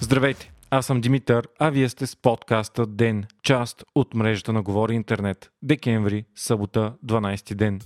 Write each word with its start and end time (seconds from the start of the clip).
Здравейте! 0.00 0.50
Аз 0.70 0.86
съм 0.86 1.00
Димитър, 1.00 1.48
а 1.58 1.70
вие 1.70 1.88
сте 1.88 2.06
с 2.06 2.16
подкаста 2.16 2.86
Ден, 2.86 3.24
част 3.42 3.84
от 3.94 4.14
мрежата 4.14 4.52
на 4.52 4.62
Говори 4.62 4.94
Интернет. 4.94 5.50
Декември, 5.62 6.24
събота, 6.34 6.94
12 7.06 7.54
ден. 7.54 7.80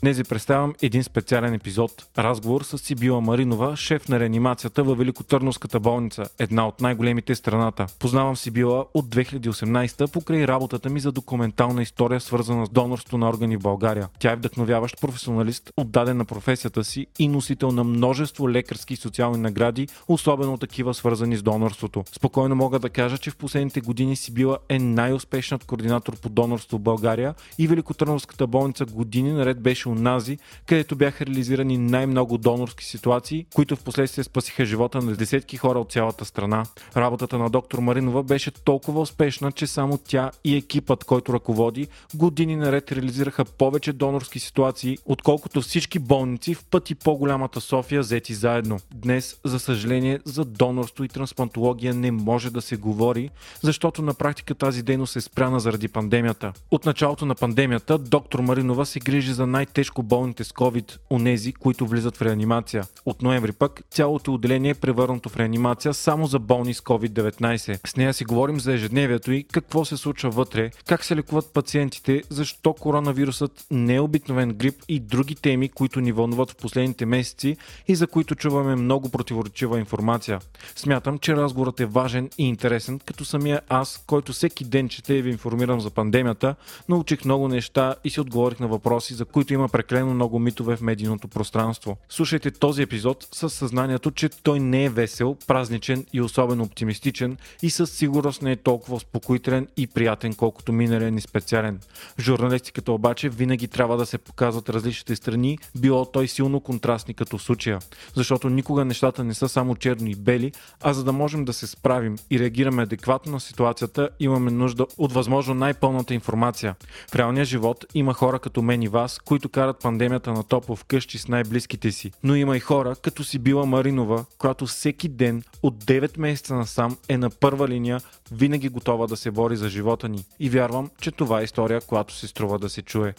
Днес 0.00 0.16
ви 0.16 0.24
представям 0.24 0.74
един 0.82 1.04
специален 1.04 1.54
епизод. 1.54 2.06
Разговор 2.18 2.62
с 2.62 2.78
Сибила 2.78 3.20
Маринова, 3.20 3.76
шеф 3.76 4.08
на 4.08 4.20
реанимацията 4.20 4.82
във 4.82 4.98
Великотърновската 4.98 5.80
болница, 5.80 6.24
една 6.38 6.68
от 6.68 6.80
най-големите 6.80 7.34
страната. 7.34 7.86
Познавам 7.98 8.36
Сибила 8.36 8.86
от 8.94 9.06
2018 9.06 10.12
покрай 10.12 10.46
работата 10.46 10.90
ми 10.90 11.00
за 11.00 11.12
документална 11.12 11.82
история, 11.82 12.20
свързана 12.20 12.66
с 12.66 12.68
донорство 12.68 13.18
на 13.18 13.28
органи 13.28 13.56
в 13.56 13.60
България. 13.60 14.08
Тя 14.18 14.32
е 14.32 14.36
вдъхновяващ 14.36 15.00
професионалист, 15.00 15.70
отдаден 15.76 16.16
на 16.16 16.24
професията 16.24 16.84
си 16.84 17.06
и 17.18 17.28
носител 17.28 17.70
на 17.70 17.84
множество 17.84 18.50
лекарски 18.50 18.94
и 18.94 18.96
социални 18.96 19.38
награди, 19.38 19.88
особено 20.08 20.58
такива 20.58 20.94
свързани 20.94 21.36
с 21.36 21.42
донорството. 21.42 22.04
Спокойно 22.12 22.54
мога 22.54 22.78
да 22.78 22.90
кажа, 22.90 23.18
че 23.18 23.30
в 23.30 23.36
последните 23.36 23.80
години 23.80 24.16
Сибила 24.16 24.58
е 24.68 24.78
най-успешният 24.78 25.64
координатор 25.64 26.16
по 26.16 26.28
донорство 26.28 26.78
в 26.78 26.80
България 26.80 27.34
и 27.58 27.66
Великотърновската 27.66 28.46
болница 28.46 28.84
години 28.84 29.32
наред 29.32 29.60
беше 29.60 29.85
беше 29.86 30.00
унази, 30.00 30.38
където 30.66 30.96
бяха 30.96 31.26
реализирани 31.26 31.78
най-много 31.78 32.38
донорски 32.38 32.84
ситуации, 32.84 33.46
които 33.54 33.76
в 33.76 33.84
последствие 33.84 34.24
спасиха 34.24 34.64
живота 34.64 35.02
на 35.02 35.16
десетки 35.16 35.56
хора 35.56 35.78
от 35.78 35.92
цялата 35.92 36.24
страна. 36.24 36.64
Работата 36.96 37.38
на 37.38 37.50
доктор 37.50 37.78
Маринова 37.78 38.22
беше 38.22 38.50
толкова 38.50 39.00
успешна, 39.00 39.52
че 39.52 39.66
само 39.66 39.98
тя 39.98 40.30
и 40.44 40.56
екипът, 40.56 41.04
който 41.04 41.32
ръководи, 41.32 41.88
години 42.14 42.56
наред 42.56 42.92
реализираха 42.92 43.44
повече 43.44 43.92
донорски 43.92 44.38
ситуации, 44.38 44.98
отколкото 45.04 45.60
всички 45.60 45.98
болници 45.98 46.54
в 46.54 46.64
пъти 46.64 46.94
по-голямата 46.94 47.60
София 47.60 48.00
взети 48.00 48.34
заедно. 48.34 48.78
Днес, 48.94 49.36
за 49.44 49.58
съжаление, 49.58 50.20
за 50.24 50.44
донорство 50.44 51.04
и 51.04 51.08
трансплантология 51.08 51.94
не 51.94 52.10
може 52.10 52.50
да 52.50 52.62
се 52.62 52.76
говори, 52.76 53.30
защото 53.62 54.02
на 54.02 54.14
практика 54.14 54.54
тази 54.54 54.82
дейност 54.82 55.16
е 55.16 55.20
спряна 55.20 55.60
заради 55.60 55.88
пандемията. 55.88 56.52
От 56.70 56.86
началото 56.86 57.26
на 57.26 57.34
пандемията 57.34 57.98
доктор 57.98 58.40
Маринова 58.40 58.86
се 58.86 59.00
грижи 59.00 59.32
за 59.32 59.46
най 59.46 59.66
тежко 59.76 60.02
болните 60.02 60.44
с 60.44 60.52
COVID, 60.52 60.98
онези, 61.10 61.52
които 61.52 61.86
влизат 61.86 62.16
в 62.16 62.22
реанимация. 62.22 62.84
От 63.06 63.22
ноември 63.22 63.52
пък 63.52 63.82
цялото 63.90 64.34
отделение 64.34 64.70
е 64.70 64.74
превърнато 64.74 65.28
в 65.28 65.36
реанимация 65.36 65.94
само 65.94 66.26
за 66.26 66.38
болни 66.38 66.74
с 66.74 66.80
COVID-19. 66.80 67.86
С 67.88 67.96
нея 67.96 68.14
си 68.14 68.24
говорим 68.24 68.60
за 68.60 68.72
ежедневието 68.72 69.32
и 69.32 69.44
какво 69.44 69.84
се 69.84 69.96
случва 69.96 70.30
вътре, 70.30 70.70
как 70.86 71.04
се 71.04 71.16
лекуват 71.16 71.52
пациентите, 71.52 72.22
защо 72.30 72.72
коронавирусът 72.72 73.66
не 73.70 73.94
е 73.94 74.00
обикновен 74.00 74.52
грип 74.52 74.74
и 74.88 75.00
други 75.00 75.34
теми, 75.34 75.68
които 75.68 76.00
ни 76.00 76.12
вълнуват 76.12 76.50
в 76.50 76.56
последните 76.56 77.06
месеци 77.06 77.56
и 77.88 77.94
за 77.94 78.06
които 78.06 78.34
чуваме 78.34 78.76
много 78.76 79.08
противоречива 79.08 79.78
информация. 79.78 80.40
Смятам, 80.76 81.18
че 81.18 81.36
разговорът 81.36 81.80
е 81.80 81.86
важен 81.86 82.30
и 82.38 82.48
интересен, 82.48 82.98
като 82.98 83.24
самия 83.24 83.60
аз, 83.68 84.04
който 84.06 84.32
всеки 84.32 84.64
ден 84.64 84.88
чете 84.88 85.14
и 85.14 85.22
ви 85.22 85.30
информирам 85.30 85.80
за 85.80 85.90
пандемията, 85.90 86.54
научих 86.88 87.24
много 87.24 87.48
неща 87.48 87.94
и 88.04 88.10
си 88.10 88.20
отговорих 88.20 88.60
на 88.60 88.68
въпроси, 88.68 89.14
за 89.14 89.24
които 89.24 89.54
има 89.66 89.70
прекалено 89.70 90.14
много 90.14 90.38
митове 90.38 90.76
в 90.76 90.80
медийното 90.80 91.28
пространство. 91.28 91.96
Слушайте 92.08 92.50
този 92.50 92.82
епизод 92.82 93.28
с 93.32 93.50
съзнанието, 93.50 94.10
че 94.10 94.28
той 94.28 94.60
не 94.60 94.84
е 94.84 94.88
весел, 94.88 95.36
празничен 95.46 96.06
и 96.12 96.20
особено 96.20 96.64
оптимистичен 96.64 97.36
и 97.62 97.70
със 97.70 97.90
сигурност 97.90 98.42
не 98.42 98.52
е 98.52 98.56
толкова 98.56 98.96
успокоителен 98.96 99.68
и 99.76 99.86
приятен, 99.86 100.34
колкото 100.34 100.72
минален 100.72 101.18
и 101.18 101.20
специален. 101.20 101.80
В 102.18 102.22
журналистиката 102.22 102.92
обаче 102.92 103.28
винаги 103.28 103.68
трябва 103.68 103.96
да 103.96 104.06
се 104.06 104.18
показват 104.18 104.68
различните 104.68 105.16
страни, 105.16 105.58
било 105.78 106.04
той 106.04 106.28
силно 106.28 106.60
контрастни 106.60 107.14
като 107.14 107.38
случая. 107.38 107.78
Защото 108.14 108.48
никога 108.48 108.84
нещата 108.84 109.24
не 109.24 109.34
са 109.34 109.48
само 109.48 109.76
черни 109.76 110.10
и 110.10 110.14
бели, 110.14 110.52
а 110.80 110.92
за 110.92 111.04
да 111.04 111.12
можем 111.12 111.44
да 111.44 111.52
се 111.52 111.66
справим 111.66 112.16
и 112.30 112.38
реагираме 112.38 112.82
адекватно 112.82 113.32
на 113.32 113.40
ситуацията, 113.40 114.08
имаме 114.20 114.50
нужда 114.50 114.86
от 114.98 115.12
възможно 115.12 115.54
най-пълната 115.54 116.14
информация. 116.14 116.74
В 117.10 117.14
реалния 117.14 117.44
живот 117.44 117.84
има 117.94 118.14
хора 118.14 118.38
като 118.38 118.62
мен 118.62 118.82
и 118.82 118.88
вас, 118.88 119.18
които 119.18 119.48
карат 119.56 119.78
пандемията 119.82 120.32
на 120.32 120.42
топло 120.42 120.76
вкъщи 120.76 121.18
с 121.18 121.28
най-близките 121.28 121.92
си. 121.92 122.10
Но 122.22 122.34
има 122.34 122.56
и 122.56 122.60
хора, 122.60 122.96
като 123.02 123.24
си 123.24 123.38
била 123.38 123.66
Маринова, 123.66 124.24
която 124.38 124.66
всеки 124.66 125.08
ден 125.08 125.42
от 125.62 125.84
9 125.84 126.18
месеца 126.18 126.54
насам 126.54 126.96
е 127.08 127.18
на 127.18 127.30
първа 127.30 127.68
линия, 127.68 128.00
винаги 128.32 128.68
готова 128.68 129.06
да 129.06 129.16
се 129.16 129.30
бори 129.30 129.56
за 129.56 129.68
живота 129.68 130.08
ни. 130.08 130.24
И 130.40 130.50
вярвам, 130.50 130.90
че 131.00 131.10
това 131.10 131.40
е 131.40 131.44
история, 131.44 131.80
която 131.80 132.14
се 132.14 132.26
струва 132.26 132.58
да 132.58 132.68
се 132.68 132.82
чуе. 132.82 133.14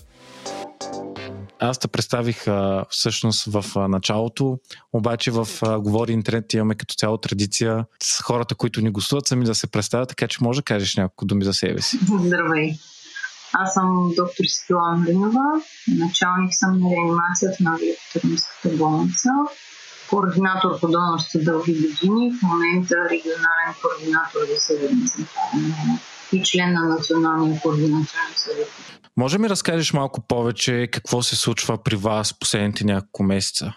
Аз 1.59 1.79
те 1.79 1.87
представих 1.87 2.47
а, 2.47 2.85
всъщност 2.89 3.45
в 3.45 3.65
а, 3.75 3.87
началото, 3.87 4.59
обаче 4.93 5.31
в 5.31 5.47
а, 5.61 5.79
Говори 5.79 6.11
интернет 6.11 6.53
имаме 6.53 6.75
като 6.75 6.95
цяло 6.95 7.17
традиция 7.17 7.85
с 8.03 8.21
хората, 8.21 8.55
които 8.55 8.81
ни 8.81 8.89
гостуват, 8.89 9.27
сами 9.27 9.45
да 9.45 9.55
се 9.55 9.67
представят, 9.67 10.09
така 10.09 10.27
че 10.27 10.37
може 10.41 10.59
да 10.59 10.63
кажеш 10.63 10.95
няколко 10.95 11.25
думи 11.25 11.45
за 11.45 11.53
себе 11.53 11.81
си. 11.81 11.99
Здравей! 12.25 12.73
Аз 13.53 13.73
съм 13.73 14.11
доктор 14.15 14.45
Светила 14.47 14.97
Маринова, 14.97 15.61
началник 15.87 16.53
съм 16.53 16.79
на 16.79 16.89
реанимацията 16.89 17.63
на 17.63 17.77
Великотърновската 17.77 18.69
болница, 18.69 19.29
координатор 20.09 20.79
по 20.79 20.87
донорство 20.87 21.39
дълги 21.41 21.73
години, 21.73 22.31
в 22.31 22.41
момента 22.41 22.95
регионален 22.95 23.73
координатор 23.81 24.39
за 24.53 24.59
Северна 24.59 25.07
Централна 25.07 25.99
и 26.31 26.43
член 26.43 26.73
на 26.73 26.83
Националния 26.83 27.61
координационен 27.61 28.33
съвет. 28.35 28.69
Може 29.17 29.37
ми 29.37 29.49
разкажеш 29.49 29.93
малко 29.93 30.21
повече 30.21 30.89
какво 30.91 31.21
се 31.21 31.35
случва 31.35 31.83
при 31.83 31.95
вас 31.95 32.39
последните 32.39 32.83
няколко 32.83 33.23
месеца? 33.23 33.73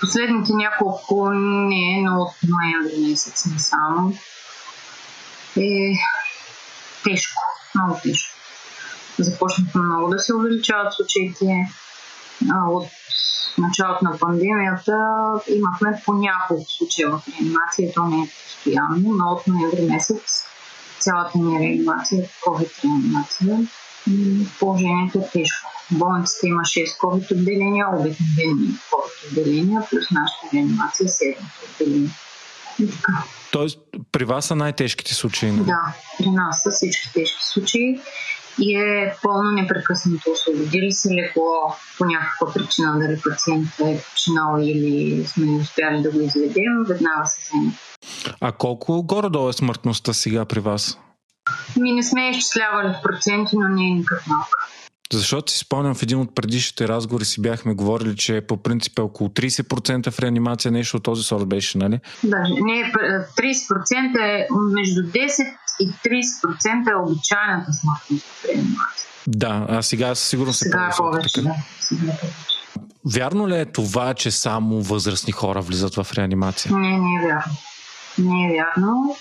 Последните 0.00 0.52
няколко 0.52 1.30
не, 1.30 2.02
но 2.02 2.22
от 2.22 2.32
ноември 2.48 3.08
месец 3.08 3.46
не 3.46 3.58
само. 3.58 4.12
Е 5.56 5.92
тежко, 7.04 7.42
много 7.74 8.00
тежко 8.02 8.36
започнаха 9.18 9.78
много 9.78 10.10
да 10.10 10.18
се 10.18 10.34
увеличават 10.34 10.92
случаите. 10.94 11.68
От 12.68 12.88
началото 13.58 14.04
на 14.04 14.18
пандемията 14.18 14.92
имахме 15.48 16.02
по 16.06 16.14
няколко 16.14 16.70
случая 16.70 17.10
в 17.10 17.22
реанимация, 17.28 17.92
то 17.94 18.04
не 18.04 18.22
е 18.22 18.28
постоянно, 18.44 19.14
но 19.14 19.32
от 19.32 19.46
ноември 19.46 19.82
месец 19.82 20.46
цялата 20.98 21.38
ни 21.38 21.58
реанимация 21.58 22.22
е 22.22 22.28
COVID 22.46 22.84
реанимация. 22.84 23.58
Положението 24.58 25.18
е 25.18 25.30
тежко. 25.32 25.70
Болницата 25.90 26.46
има 26.46 26.60
6 26.60 26.98
COVID 27.00 27.32
отделения, 27.32 27.86
обикновени 27.88 28.68
COVID 28.90 29.30
отделения, 29.30 29.82
плюс 29.90 30.10
нашата 30.10 30.46
реанимация 30.56 31.08
7 31.08 31.36
отделения. 31.72 32.10
И 32.78 32.90
така. 32.90 33.22
Тоест, 33.52 33.78
при 34.12 34.24
вас 34.24 34.46
са 34.46 34.56
най-тежките 34.56 35.14
случаи? 35.14 35.50
Не? 35.50 35.62
Да, 35.64 35.94
при 36.18 36.30
нас 36.30 36.62
са 36.62 36.70
всички 36.70 37.12
тежки 37.12 37.44
случаи 37.44 38.00
и 38.58 38.76
е 38.76 39.14
пълно 39.22 39.50
непрекъснато 39.50 40.30
освободили 40.30 40.92
се 40.92 41.14
леко 41.14 41.76
по 41.98 42.04
някаква 42.04 42.52
причина, 42.54 42.98
дали 42.98 43.20
пациентът 43.30 43.80
е 43.80 44.04
починал 44.10 44.58
или 44.62 45.24
сме 45.26 45.58
успяли 45.60 46.02
да 46.02 46.10
го 46.10 46.20
изведем, 46.20 46.84
веднага 46.88 47.26
се 47.26 47.40
вземе. 47.42 47.72
А 48.40 48.52
колко 48.52 49.02
горе-долу 49.02 49.48
е 49.48 49.52
смъртността 49.52 50.12
сега 50.12 50.44
при 50.44 50.60
вас? 50.60 50.98
Ми 51.76 51.92
не 51.92 52.02
сме 52.02 52.30
изчислявали 52.30 52.88
в 52.88 53.02
проценти, 53.02 53.56
но 53.56 53.68
не 53.68 53.88
е 53.88 53.90
никак 53.90 54.26
малко. 54.26 54.50
Защото 55.12 55.52
си 55.52 55.58
спомням 55.58 55.94
в 55.94 56.02
един 56.02 56.20
от 56.20 56.34
предишните 56.34 56.88
разговори 56.88 57.24
си 57.24 57.42
бяхме 57.42 57.74
говорили, 57.74 58.16
че 58.16 58.40
по 58.40 58.56
принцип 58.56 58.98
е 58.98 59.02
около 59.02 59.30
30% 59.30 60.10
в 60.10 60.18
реанимация 60.18 60.72
нещо 60.72 60.96
от 60.96 61.02
този 61.02 61.22
сорт 61.22 61.48
беше, 61.48 61.78
нали? 61.78 62.00
Да, 62.24 62.38
не, 62.38 62.92
30% 62.92 64.18
е 64.18 64.46
между 64.74 65.00
10 65.00 65.56
и 65.80 65.92
30% 65.92 66.90
е 66.90 66.94
обичайната 66.94 67.72
смъртност 67.72 68.24
в 68.24 68.44
реанимация. 68.44 69.06
Да, 69.26 69.66
а 69.68 69.82
сега 69.82 70.14
със 70.14 70.28
сигурност 70.28 70.58
сега 70.58 70.90
е 70.92 70.96
повече. 70.96 71.42
Да, 71.42 71.54
сега 71.80 72.12
е 72.12 72.16
повече. 72.16 72.46
Вярно 73.14 73.48
ли 73.48 73.58
е 73.58 73.64
това, 73.64 74.14
че 74.14 74.30
само 74.30 74.82
възрастни 74.82 75.32
хора 75.32 75.60
влизат 75.60 75.94
в 75.94 76.06
реанимация? 76.14 76.72
Не, 76.76 76.98
не 76.98 77.14
е 77.14 77.26
вярно. 77.26 77.52
Не 78.18 78.46
е 78.46 78.52
вярно. 78.52 79.16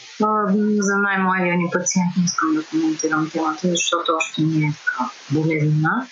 За 0.80 0.98
най-младия 0.98 1.58
ни 1.58 1.70
пациент 1.74 2.12
не 2.18 2.24
искам 2.24 2.56
да 2.56 2.66
коментирам 2.66 3.30
темата, 3.30 3.68
защото 3.68 4.12
още 4.18 4.42
не 4.42 4.66
е 4.66 4.74
така 4.86 5.10
болезнена. 5.30 6.08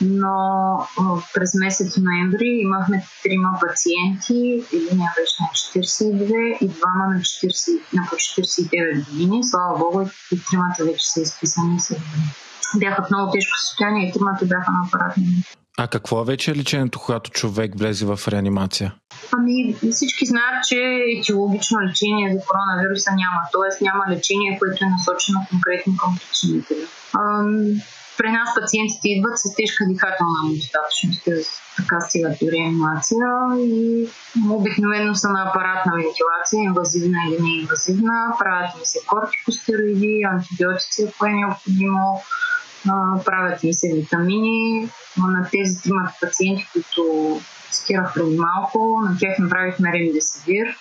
Но 0.00 0.88
през 1.34 1.54
месец 1.54 1.96
ноември 1.96 2.60
имахме 2.62 3.06
трима 3.22 3.50
пациенти, 3.60 4.64
един 4.72 4.98
беше 4.98 5.36
на 5.40 5.48
42 5.48 6.58
и 6.58 6.68
двама 6.68 7.06
на, 7.14 7.20
40, 7.20 7.80
на 7.94 8.06
по 8.10 8.16
49 8.16 9.10
години. 9.10 9.40
Слава 9.44 9.78
Богу, 9.78 10.02
и 10.32 10.40
тримата 10.50 10.84
вече 10.84 11.10
са 11.10 11.20
изписани 11.20 11.78
Бяха 12.76 13.02
в 13.02 13.10
много 13.10 13.32
тежко 13.32 13.58
състояние 13.58 14.08
и 14.08 14.12
тримата 14.12 14.46
бяха 14.46 14.72
на 14.72 14.78
апаратни. 14.88 15.24
А 15.80 15.88
какво 15.88 16.24
вече 16.24 16.50
е 16.50 16.54
лечението, 16.54 17.00
когато 17.00 17.30
човек 17.30 17.78
влезе 17.78 18.06
в 18.06 18.20
реанимация? 18.28 18.94
Ами 19.32 19.76
всички 19.92 20.26
знаят, 20.26 20.64
че 20.68 21.04
етиологично 21.18 21.80
лечение 21.80 22.32
за 22.34 22.40
коронавируса 22.46 23.10
няма. 23.10 23.40
Т.е. 23.52 23.84
няма 23.84 24.04
лечение, 24.10 24.58
което 24.58 24.84
е 24.84 24.88
насочено 24.88 25.46
конкретно 25.50 25.96
към 25.96 26.18
причините. 26.18 26.74
При 28.18 28.30
нас 28.30 28.48
пациентите 28.60 29.08
идват 29.08 29.38
с 29.38 29.54
тежка 29.54 29.84
дихателна 29.88 30.38
недостатъчност, 30.48 31.22
така 31.76 32.00
стигат 32.00 32.36
до 32.42 32.46
реанимация 32.52 33.18
и 33.58 34.08
обикновено 34.50 35.14
са 35.14 35.28
на 35.28 35.42
апаратна 35.48 35.92
вентилация, 35.96 36.62
инвазивна 36.62 37.18
или 37.28 37.42
неинвазивна, 37.42 38.36
правят 38.38 38.74
им 38.74 38.80
се 38.84 38.98
кортикостероиди, 39.06 40.22
антибиотици, 40.32 41.08
ако 41.08 41.26
е 41.26 41.32
необходимо, 41.32 42.22
правят 43.24 43.64
им 43.64 43.72
се 43.72 43.94
витамини. 43.94 44.88
На 45.18 45.48
тези 45.52 45.82
тримата 45.82 46.12
пациенти, 46.20 46.68
които 46.72 47.02
цитирах 47.70 48.14
преди 48.14 48.36
малко, 48.36 49.00
на 49.04 49.18
тях 49.18 49.38
направихме 49.38 49.92
ремдесивир, 49.92 50.76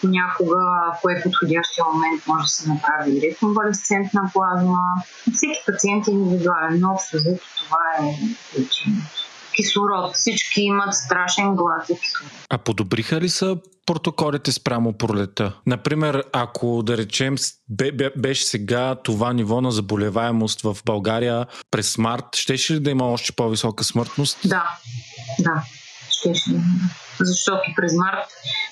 понякога, 0.00 0.60
ако 0.92 1.10
е 1.10 1.22
подходящия 1.22 1.84
момент, 1.92 2.26
може 2.26 2.42
да 2.42 2.48
се 2.48 2.68
направи 2.68 3.20
реконвалесцентна 3.22 4.30
плазма. 4.32 4.78
Всеки 5.32 5.58
пациент 5.66 6.08
е 6.08 6.10
индивидуален, 6.10 6.80
но 6.80 6.90
общо 6.92 7.16
взето 7.16 7.44
това 7.64 8.06
е 8.06 8.18
причината 8.52 9.24
кислород. 9.56 10.14
Всички 10.14 10.60
имат 10.60 10.94
страшен 10.94 11.54
глад 11.56 11.86
за 11.88 11.98
кислород. 11.98 12.32
А 12.50 12.58
подобриха 12.58 13.20
ли 13.20 13.28
са 13.28 13.56
протоколите 13.86 14.52
спрямо 14.52 14.92
пролета? 14.92 15.52
Например, 15.66 16.24
ако 16.32 16.82
да 16.82 16.96
речем 16.96 17.36
беше 18.16 18.44
сега 18.44 18.94
това 19.04 19.32
ниво 19.32 19.60
на 19.60 19.72
заболеваемост 19.72 20.60
в 20.62 20.76
България 20.84 21.46
през 21.70 21.98
март, 21.98 22.36
щеше 22.36 22.74
ли 22.74 22.80
да 22.80 22.90
има 22.90 23.04
още 23.04 23.32
по-висока 23.32 23.84
смъртност? 23.84 24.38
Да, 24.44 24.64
да, 25.38 25.62
щеше 26.10 26.50
да 26.50 26.60
защото 27.20 27.72
през 27.76 27.92
март 27.96 28.26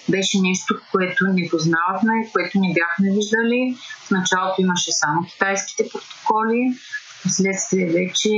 беше 0.09 0.39
нещо, 0.41 0.81
което 0.93 1.27
не 1.27 1.49
познавахме, 1.51 2.31
което 2.33 2.59
не 2.59 2.75
бяхме 2.75 3.15
виждали. 3.15 3.77
В 4.07 4.11
началото 4.11 4.61
имаше 4.63 4.93
само 4.93 5.27
китайските 5.27 5.89
протоколи, 5.93 6.75
Последствие 7.23 7.87
вече 7.87 8.29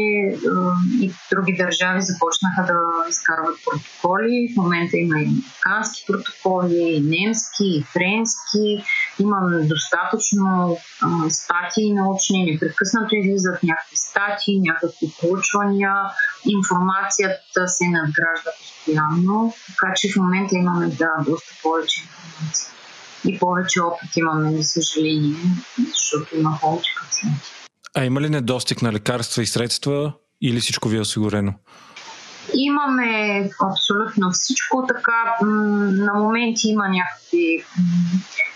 и 1.01 1.13
други 1.33 1.57
държави 1.57 2.03
започнаха 2.03 2.63
да 2.67 3.09
изкарват 3.11 3.59
протоколи. 3.65 4.53
В 4.53 4.57
момента 4.57 4.97
има 4.97 5.19
и 5.19 5.25
американски 5.25 6.05
протоколи, 6.07 6.77
и 6.79 7.01
немски, 7.01 7.65
и 7.65 7.85
френски. 7.93 8.85
Имам 9.19 9.69
достатъчно 9.69 10.77
статии 11.29 11.93
научни, 11.93 12.45
непрекъснато 12.45 13.15
излизат 13.15 13.63
някакви 13.63 13.97
статии, 13.97 14.61
някакви 14.61 15.07
проучвания. 15.21 15.95
Информацията 16.49 17.69
се 17.69 17.85
надгражда 17.85 18.51
постоянно, 18.59 19.55
така 19.67 19.93
че 19.97 20.13
в 20.13 20.17
момента 20.17 20.55
имаме 20.57 20.87
да, 20.87 21.11
доста 21.27 21.55
повече 21.63 22.03
информация. 22.03 22.71
И 23.27 23.39
повече 23.39 23.81
опит 23.81 24.17
имаме, 24.17 24.57
за 24.57 24.63
съжаление, 24.63 25.37
защото 25.89 26.37
има 26.37 26.59
повече 26.61 26.91
пациенти. 27.01 27.64
А 27.95 28.05
има 28.05 28.21
ли 28.21 28.31
недостиг 28.31 28.83
на 28.83 28.93
лекарства 28.93 29.43
и 29.43 29.47
средства 29.47 30.13
или 30.43 30.61
всичко 30.61 30.89
ви 30.89 30.97
е 30.97 31.01
осигурено? 31.01 31.55
Имаме 32.55 33.51
абсолютно 33.73 34.31
всичко, 34.31 34.85
така 34.89 35.47
на 35.47 36.15
моменти 36.15 36.69
има 36.69 36.89
някакви 36.89 37.65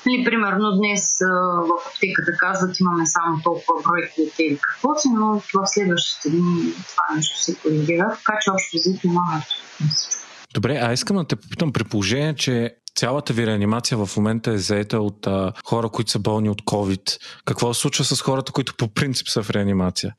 или, 0.06 0.24
примерно 0.24 0.72
днес 0.76 1.18
в 1.20 1.68
аптеката 1.88 2.32
казват, 2.36 2.80
имаме 2.80 3.06
само 3.06 3.42
толкова 3.42 3.82
бройки 3.82 4.20
от 4.20 4.38
или 4.38 4.58
какво 4.60 4.94
си, 4.98 5.08
но 5.08 5.42
в 5.54 5.66
следващите 5.66 6.30
дни 6.30 6.72
това 6.88 7.16
нещо 7.16 7.42
се 7.42 7.54
коригира, 7.54 8.08
така 8.08 8.38
че 8.40 8.50
общо 8.50 8.76
взето 8.76 9.06
имаме 9.06 9.42
всичко. 9.46 10.18
Добре, 10.54 10.78
а 10.82 10.92
искам 10.92 11.16
да 11.16 11.24
те 11.24 11.36
попитам 11.36 11.72
при 11.72 11.84
положение, 11.84 12.34
че 12.34 12.76
цялата 12.98 13.32
ви 13.32 13.46
реанимация 13.46 14.06
в 14.06 14.16
момента 14.16 14.50
е 14.50 14.58
заета 14.58 15.00
от 15.00 15.26
а, 15.26 15.52
хора, 15.64 15.88
които 15.88 16.10
са 16.10 16.18
болни 16.18 16.50
от 16.50 16.62
COVID. 16.62 17.18
Какво 17.44 17.74
се 17.74 17.80
случва 17.80 18.04
с 18.04 18.20
хората, 18.22 18.52
които 18.52 18.74
по 18.76 18.88
принцип 18.88 19.28
са 19.28 19.42
в 19.42 19.50
реанимация? 19.50 20.14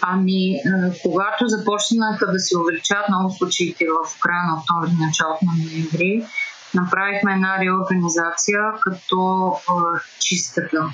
Ами, 0.00 0.56
когато 1.02 1.48
започнаха 1.48 2.32
да 2.32 2.38
се 2.38 2.58
увеличават 2.58 3.08
много 3.08 3.30
случаите 3.30 3.84
в 3.84 4.20
края 4.20 4.42
на 4.46 4.58
октомври, 4.58 5.06
началото 5.06 5.44
на 5.44 5.52
ноември, 5.64 6.24
направихме 6.74 7.32
една 7.32 7.58
реорганизация, 7.60 8.60
като 8.80 9.46
а, 9.68 10.00
чистата, 10.20 10.92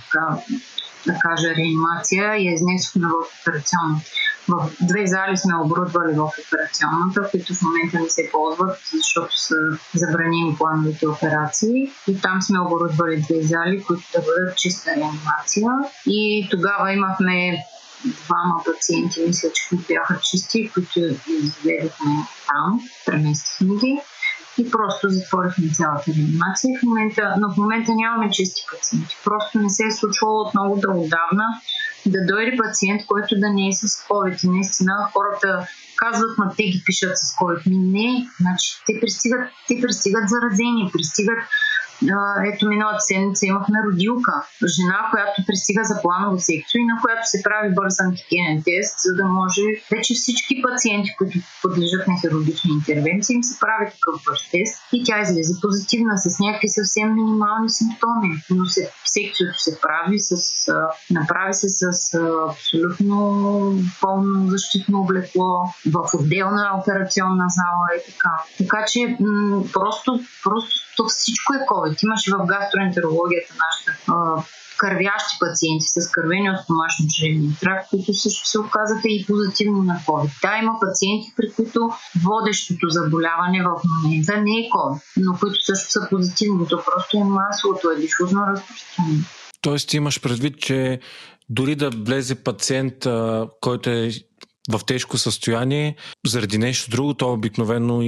да 1.07 1.19
кажа, 1.19 1.49
реанимация 1.57 2.37
и 2.37 2.55
изнесохме 2.55 3.07
в 3.07 3.41
операционната. 3.41 4.11
В 4.49 4.71
две 4.81 5.06
зали 5.06 5.37
сме 5.37 5.56
оборудвали 5.56 6.12
в 6.12 6.31
операционната, 6.47 7.31
които 7.31 7.55
в 7.55 7.62
момента 7.62 8.00
не 8.00 8.11
се 8.11 8.29
ползват, 8.33 8.79
защото 8.97 9.39
са 9.41 9.55
забранени 9.95 10.56
плановите 10.59 11.09
операции. 11.09 11.93
И 12.09 12.21
там 12.21 12.43
сме 12.43 12.61
оборудвали 12.61 13.21
две 13.21 13.43
зали, 13.43 13.85
които 13.85 14.03
да 14.15 14.19
бъдат 14.19 14.56
чиста 14.56 14.91
реанимация. 14.91 15.71
И 16.06 16.49
тогава 16.50 16.93
имахме 16.93 17.59
двама 18.05 18.55
пациенти, 18.65 19.21
мисля, 19.27 19.49
че 19.53 19.77
бяха 19.89 20.21
чисти, 20.21 20.71
които 20.75 21.00
изведохме 21.29 22.27
там, 22.47 22.81
преместихме 23.06 23.77
ги 23.77 24.00
и 24.59 24.71
просто 24.71 25.09
затворихме 25.09 25.71
цялата 25.75 26.12
реанимация. 26.17 26.79
В 26.81 26.83
момента, 26.83 27.35
но 27.41 27.50
в 27.50 27.56
момента 27.56 27.93
нямаме 27.95 28.31
чисти 28.31 28.62
пациенти. 28.73 29.17
Просто 29.25 29.59
не 29.59 29.71
се 29.71 29.85
е 29.85 29.91
случвало 29.91 30.41
от 30.41 30.55
много 30.55 30.77
да 30.77 30.89
отдавна 30.89 31.45
да 32.06 32.19
дойде 32.27 32.56
пациент, 32.56 33.06
който 33.06 33.35
да 33.39 33.50
не 33.50 33.69
е 33.69 33.73
с 33.73 33.83
COVID. 34.09 34.45
И 34.45 34.49
наистина 34.49 34.93
хората 35.12 35.67
казват, 35.97 36.39
ма 36.39 36.55
те 36.56 36.62
ги 36.62 36.83
пишат 36.87 37.19
с 37.19 37.25
COVID. 37.41 37.62
Не, 37.67 38.27
значи 38.41 38.69
те 38.87 39.00
пристигат, 39.00 39.45
те 39.69 39.75
пристигат 39.83 40.25
заразени, 40.29 40.91
пристигат 40.93 41.39
ето 42.53 42.69
миналата 42.69 43.00
седмица 43.00 43.47
имахме 43.47 43.79
родилка, 43.87 44.33
жена, 44.77 45.09
която 45.11 45.43
пристига 45.47 45.85
за 45.85 46.03
планово 46.03 46.39
секцио 46.39 46.79
и 46.81 46.85
на 46.85 47.00
която 47.03 47.31
се 47.31 47.43
прави 47.43 47.75
бърз 47.75 48.00
антигенен 48.00 48.62
тест, 48.65 48.95
за 49.05 49.15
да 49.15 49.25
може 49.25 49.62
вече 49.91 50.15
всички 50.15 50.62
пациенти, 50.62 51.15
които 51.19 51.39
подлежат 51.62 52.09
на 52.09 52.15
хирургични 52.21 52.71
интервенции, 52.73 53.35
им 53.35 53.43
се 53.43 53.61
прави 53.61 53.91
такъв 53.91 54.15
бърз 54.27 54.50
тест 54.50 54.75
и 54.93 55.05
тя 55.05 55.21
излезе 55.21 55.55
позитивна 55.62 56.19
с 56.19 56.39
някакви 56.41 56.69
съвсем 56.69 57.15
минимални 57.15 57.71
симптоми. 57.71 58.31
Но 58.50 58.67
се, 58.67 58.91
секциото 59.05 59.59
се 59.59 59.81
прави 59.81 60.19
с, 60.19 60.33
направи 61.11 61.55
се 61.55 61.69
с 61.69 62.15
абсолютно 62.50 63.19
пълно 64.00 64.50
защитно 64.50 65.00
облекло 65.00 65.65
в 65.87 66.15
отделна 66.15 66.71
операционна 66.81 67.47
зала 67.49 67.89
и 67.99 68.12
така. 68.12 68.31
Така 68.59 68.85
че 68.89 69.17
м- 69.21 69.62
просто, 69.73 70.21
просто 70.45 70.89
то 70.97 71.05
всичко 71.09 71.55
е 71.55 71.59
COVID. 71.59 71.88
Имаше 72.02 72.31
в 72.31 72.46
гастроентерологията 72.46 73.55
нашата 73.64 73.93
кървящи 74.79 75.35
пациенти 75.40 75.87
с 75.87 76.11
кървени 76.11 76.50
от 76.50 76.56
домашно 76.69 77.06
чревния 77.14 77.52
тракт, 77.61 77.90
които 77.90 78.14
също 78.14 78.49
се 78.49 78.58
оказаха 78.58 79.08
и 79.08 79.26
позитивно 79.26 79.82
на 79.82 80.00
COVID. 80.07 80.30
Да, 80.42 80.59
има 80.62 80.73
пациенти, 80.80 81.33
при 81.37 81.52
които 81.52 81.90
водещото 82.25 82.88
заболяване 82.88 83.62
в 83.62 83.71
момента 83.85 84.37
не 84.37 84.50
е 84.50 84.71
COVID, 84.71 85.00
но 85.16 85.38
които 85.40 85.57
също 85.61 85.90
са 85.90 86.00
позитивни. 86.11 86.68
То 86.68 86.83
просто 86.85 87.16
е 87.16 87.25
масовото, 87.25 87.90
е 87.90 88.00
дифузно 88.00 88.40
разпространение. 88.47 89.25
Тоест 89.61 89.95
имаш 89.95 90.21
предвид, 90.21 90.59
че 90.59 91.00
дори 91.49 91.75
да 91.75 91.90
влезе 91.90 92.35
пациент, 92.35 92.95
който 93.61 93.90
е 93.90 94.11
в 94.71 94.80
тежко 94.87 95.18
състояние, 95.18 95.97
заради 96.26 96.59
нещо 96.59 96.90
друго, 96.90 97.14
то 97.14 97.33
обикновено 97.33 98.02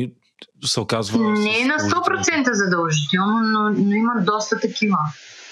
се 0.65 0.81
оказва. 0.81 1.19
Не 1.19 1.61
е 1.61 1.65
на 1.65 1.75
100% 1.75 2.53
задължително, 2.53 3.41
но, 3.41 3.71
но 3.71 3.95
има 3.95 4.13
доста 4.21 4.61
такива. 4.61 4.99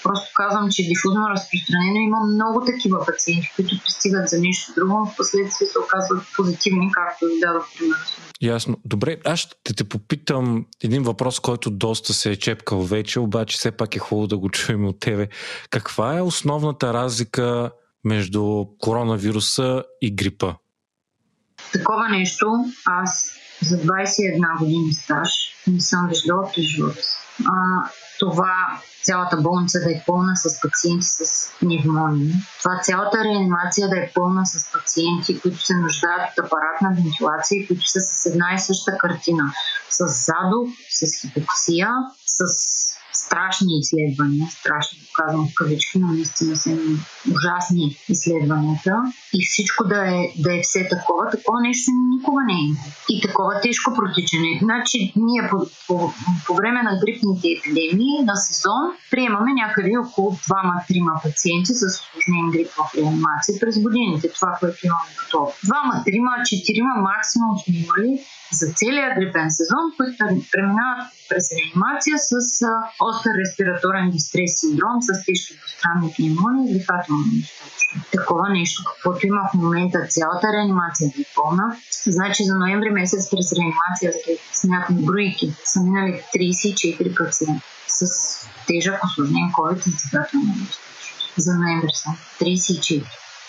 Просто 0.03 0.29
казвам, 0.35 0.69
че 0.71 0.83
дифузно 0.83 1.29
разпространено 1.29 1.99
има 1.99 2.19
много 2.19 2.65
такива 2.65 3.05
пациенти, 3.05 3.51
които 3.55 3.79
пристигат 3.83 4.29
за 4.29 4.39
нещо 4.39 4.73
друго, 4.75 4.93
но 4.93 5.05
в 5.05 5.15
последствие 5.15 5.67
се 5.67 5.79
оказват 5.79 6.23
позитивни, 6.35 6.91
както 6.91 7.25
ви 7.25 7.39
дадох 7.39 7.65
пример. 7.77 7.97
Ясно. 8.41 8.77
Добре, 8.85 9.17
аз 9.25 9.39
ще 9.39 9.73
те 9.73 9.83
попитам 9.83 10.65
един 10.83 11.03
въпрос, 11.03 11.39
който 11.39 11.69
доста 11.69 12.13
се 12.13 12.31
е 12.31 12.35
чепкал 12.35 12.81
вече, 12.81 13.19
обаче 13.19 13.57
все 13.57 13.71
пак 13.71 13.95
е 13.95 13.99
хубаво 13.99 14.27
да 14.27 14.37
го 14.37 14.49
чуем 14.49 14.85
от 14.85 14.99
тебе. 14.99 15.27
Каква 15.69 16.17
е 16.17 16.21
основната 16.21 16.93
разлика 16.93 17.71
между 18.03 18.65
коронавируса 18.79 19.83
и 20.01 20.15
грипа? 20.15 20.53
Такова 21.73 22.09
нещо 22.09 22.65
аз 22.85 23.38
за 23.61 23.77
21 23.77 24.59
години 24.59 24.93
стаж 24.93 25.29
не 25.67 25.79
съм 25.79 26.07
виждала 26.07 26.51
през 26.55 26.65
живота 26.65 27.01
а, 27.45 27.89
това 28.19 28.81
цялата 29.03 29.37
болница 29.37 29.79
да 29.79 29.91
е 29.91 30.03
пълна 30.05 30.35
с 30.35 30.61
пациенти 30.61 31.05
с 31.05 31.51
пневмония. 31.59 32.35
Това 32.59 32.79
цялата 32.83 33.23
реанимация 33.23 33.89
да 33.89 33.97
е 33.97 34.11
пълна 34.13 34.45
с 34.45 34.71
пациенти, 34.71 35.39
които 35.41 35.65
се 35.65 35.73
нуждаят 35.73 36.31
от 36.31 36.45
апаратна 36.45 36.95
вентилация 36.95 37.61
и 37.61 37.67
които 37.67 37.85
са 37.85 37.99
с 37.99 38.25
една 38.25 38.53
и 38.55 38.59
съща 38.59 38.97
картина. 38.97 39.53
С 39.89 40.05
задух, 40.07 40.69
с 40.89 41.21
хипоксия, 41.21 41.89
с 42.25 42.43
страшни 43.29 43.73
изследвания, 43.79 44.47
страшни, 44.59 44.99
казвам 45.17 45.47
в 45.47 45.53
кавички, 45.55 45.99
но 45.99 46.07
наистина 46.07 46.55
са 46.55 46.71
ужасни 47.35 47.97
изследванията 48.09 48.93
и 49.33 49.39
всичко 49.45 49.87
да 49.87 49.99
е, 50.15 50.19
да 50.43 50.49
е 50.57 50.59
все 50.63 50.87
такова, 50.89 51.29
такова 51.29 51.57
нещо 51.61 51.91
никога 52.15 52.41
не 52.51 52.59
е. 52.67 52.69
И 53.09 53.21
такова 53.27 53.61
тежко 53.61 53.93
протичане. 53.99 54.59
Значи 54.61 55.13
ние 55.15 55.41
по, 55.49 55.57
по, 55.87 55.95
по 56.47 56.53
време 56.55 56.79
на 56.83 56.93
грипните 57.01 57.47
епидемии 57.57 58.15
на 58.29 58.35
сезон 58.35 58.83
приемаме 59.11 59.51
някъде 59.53 59.91
около 59.97 60.31
2-3 60.31 61.23
пациенти 61.23 61.73
с 61.79 61.81
осложнен 61.89 62.45
грип 62.53 62.69
в 62.77 62.81
реанимация 62.97 63.59
през 63.59 63.75
годините. 63.85 64.33
Това, 64.37 64.57
което 64.59 64.79
имаме 64.85 65.11
като 65.19 65.37
2 65.37 66.09
4 66.41 67.01
максимум 67.09 67.53
сме 67.59 67.75
имали 67.85 68.11
за 68.51 68.65
целия 68.75 69.15
грипен 69.15 69.51
сезон, 69.51 69.83
които 69.97 70.17
преминават 70.51 71.07
през 71.29 71.45
реанимация 71.57 72.17
с 72.17 72.65
респираторен 73.39 74.09
дистрес 74.09 74.59
синдром, 74.59 75.01
с 75.01 75.25
тежки 75.25 75.59
постранни 75.61 76.13
пневмонии 76.17 76.71
и 76.71 76.81
недостатъчно. 76.85 77.15
Такова 78.11 78.49
нещо, 78.49 78.83
каквото 78.87 79.27
има 79.27 79.41
в 79.49 79.53
момента 79.53 80.07
цялата 80.09 80.47
реанимация 80.53 81.07
е 81.07 81.23
пълна. 81.35 81.77
Значи 82.07 82.43
за 82.43 82.55
ноември 82.55 82.89
месец 82.89 83.29
през 83.29 83.53
реанимация 83.53 84.13
смятам 84.53 84.95
бройки 84.95 85.53
са 85.63 85.79
минали 85.83 86.21
34 86.35 87.17
пациента 87.17 87.65
с 87.87 88.05
тежък 88.67 89.03
осложнен 89.03 89.51
COVID 89.57 89.83
дихателно 89.85 90.45
недостатъчно. 90.47 90.83
За 91.37 91.53
ноември 91.55 91.93
са 91.93 92.09
34. 92.39 93.03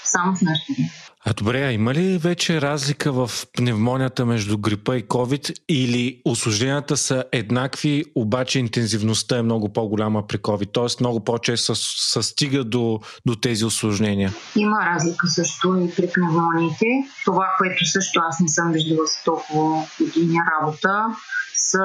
Само 0.05 0.37
в 0.37 0.43
нашите 0.43 1.10
а 1.27 1.33
добре, 1.33 1.63
а 1.63 1.73
има 1.73 1.95
ли 1.95 2.19
вече 2.19 2.61
разлика 2.61 3.13
в 3.13 3.31
пневмонията 3.57 4.27
между 4.27 4.59
грипа 4.59 4.97
и 4.97 5.05
COVID 5.05 5.61
или 5.69 6.21
осложненията 6.25 6.97
са 6.97 7.25
еднакви, 7.33 8.05
обаче 8.15 8.59
интензивността 8.59 9.39
е 9.39 9.43
много 9.43 9.73
по-голяма 9.73 10.27
при 10.27 10.39
COVID, 10.39 10.75
т.е. 10.75 11.03
много 11.03 11.25
по-често 11.25 11.75
се 11.75 12.23
стига 12.23 12.65
до, 12.65 13.01
до 13.27 13.37
тези 13.37 13.65
осложнения? 13.65 14.33
Има 14.57 14.77
разлика 14.95 15.27
също 15.27 15.89
и 15.89 15.95
при 15.97 16.13
пневмониите. 16.13 16.87
Това, 17.25 17.47
което 17.59 17.85
също 17.85 18.21
аз 18.29 18.41
не 18.41 18.49
съм 18.49 18.73
виждала 18.73 19.07
с 19.07 19.25
толкова 19.25 19.83
години 20.01 20.39
работа, 20.61 21.07
са 21.55 21.79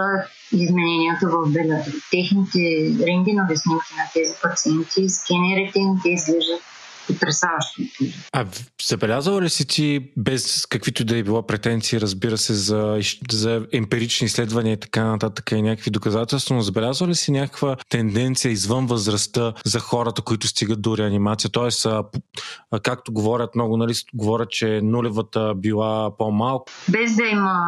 измененията 0.52 1.28
в 1.28 1.50
белята. 1.50 1.92
Техните 2.12 2.60
рентгенови 3.08 3.58
снимки 3.58 3.94
на 3.98 4.06
тези 4.14 4.34
пациенти, 4.44 5.10
скенерите 5.10 5.80
им 5.80 6.00
те 6.04 6.10
изглеждат 6.10 6.62
потрясаващо. 7.08 7.82
А 8.34 8.46
забелязала 8.88 9.42
ли 9.42 9.50
си 9.50 9.68
ти, 9.68 10.12
без 10.18 10.66
каквито 10.66 11.06
да 11.06 11.18
е 11.18 11.24
било 11.24 11.48
претенции, 11.48 12.02
разбира 12.02 12.38
се, 12.38 12.54
за, 12.54 13.00
за 13.32 13.66
емпирични 13.74 14.26
изследвания 14.26 14.74
и 14.74 14.80
така 14.80 15.04
нататък 15.04 15.52
и 15.52 15.62
някакви 15.62 15.92
доказателства, 15.92 16.56
но 16.56 16.62
забелязва 16.62 17.08
ли 17.08 17.16
си 17.16 17.32
някаква 17.32 17.76
тенденция 17.90 18.52
извън 18.52 18.86
възрастта 18.86 19.54
за 19.66 19.80
хората, 19.80 20.22
които 20.22 20.48
стигат 20.48 20.82
до 20.82 20.98
реанимация? 20.98 21.50
Тоест, 21.50 21.88
както 22.84 23.14
говорят 23.14 23.56
много, 23.56 23.78
нали, 23.78 23.94
говорят, 24.14 24.50
че 24.50 24.82
нулевата 24.84 25.54
била 25.56 26.18
по-малко. 26.18 26.66
Без 26.90 27.16
да 27.16 27.24
има 27.24 27.60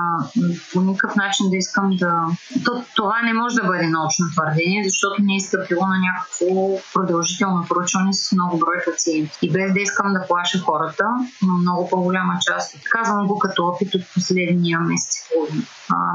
по 0.74 0.82
никакъв 0.82 1.16
начин 1.16 1.50
да 1.50 1.58
искам 1.58 1.98
да... 1.98 2.26
То, 2.66 2.84
това 2.96 3.22
не 3.22 3.34
може 3.34 3.56
да 3.56 3.64
бъде 3.64 3.88
научно 3.88 4.26
твърдение, 4.34 4.84
защото 4.90 5.22
не 5.22 5.36
е 5.36 5.40
стъпило 5.40 5.86
на 5.86 5.96
някакво 6.00 6.80
продължително 6.94 7.66
проучване 7.70 8.14
с 8.14 8.32
много 8.32 8.58
брой 8.58 8.78
пациенти. 8.86 9.27
И 9.42 9.52
без 9.52 9.74
да 9.74 9.80
искам 9.80 10.14
да 10.14 10.28
плаша 10.28 10.60
хората, 10.60 11.06
но 11.42 11.54
много 11.54 11.90
по-голяма 11.90 12.34
част, 12.42 12.76
казвам 12.92 13.28
го 13.28 13.40
като 13.40 13.68
опит 13.68 13.96
от 13.96 14.02
последния 14.14 14.80
месец 14.80 15.16
и 15.52 15.64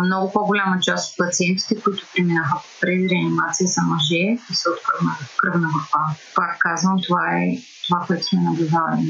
много 0.04 0.32
по-голяма 0.32 0.80
част 0.80 1.10
от 1.10 1.26
пациентите, 1.26 1.80
които 1.80 2.06
преминаха 2.14 2.56
през 2.80 3.10
реанимация 3.10 3.68
са 3.68 3.82
мъже 3.82 4.38
и 4.50 4.54
са 4.54 4.70
от 4.70 4.78
кръвна, 4.82 5.16
кръвна 5.36 5.68
група. 5.68 5.98
Пак 6.34 6.58
казвам, 6.58 6.96
това 7.06 7.36
е 7.36 7.58
това, 7.86 8.04
което 8.06 8.26
сме 8.26 8.40
наблюдавали. 8.40 9.08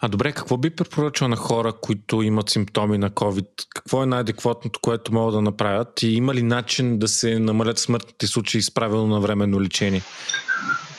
А 0.00 0.08
добре, 0.08 0.32
какво 0.32 0.56
би 0.56 0.70
препоръчал 0.70 1.28
на 1.28 1.36
хора, 1.36 1.72
които 1.72 2.22
имат 2.22 2.50
симптоми 2.50 2.98
на 2.98 3.10
COVID? 3.10 3.46
Какво 3.74 4.02
е 4.02 4.06
най-адекватното, 4.06 4.80
което 4.82 5.14
могат 5.14 5.34
да 5.34 5.42
направят? 5.42 6.02
И 6.02 6.08
има 6.08 6.34
ли 6.34 6.42
начин 6.42 6.98
да 6.98 7.08
се 7.08 7.38
намалят 7.38 7.78
смъртните 7.78 8.26
случаи 8.26 8.62
с 8.62 8.74
правилно 8.74 9.14
на 9.14 9.20
временно 9.20 9.60
лечение? 9.60 10.02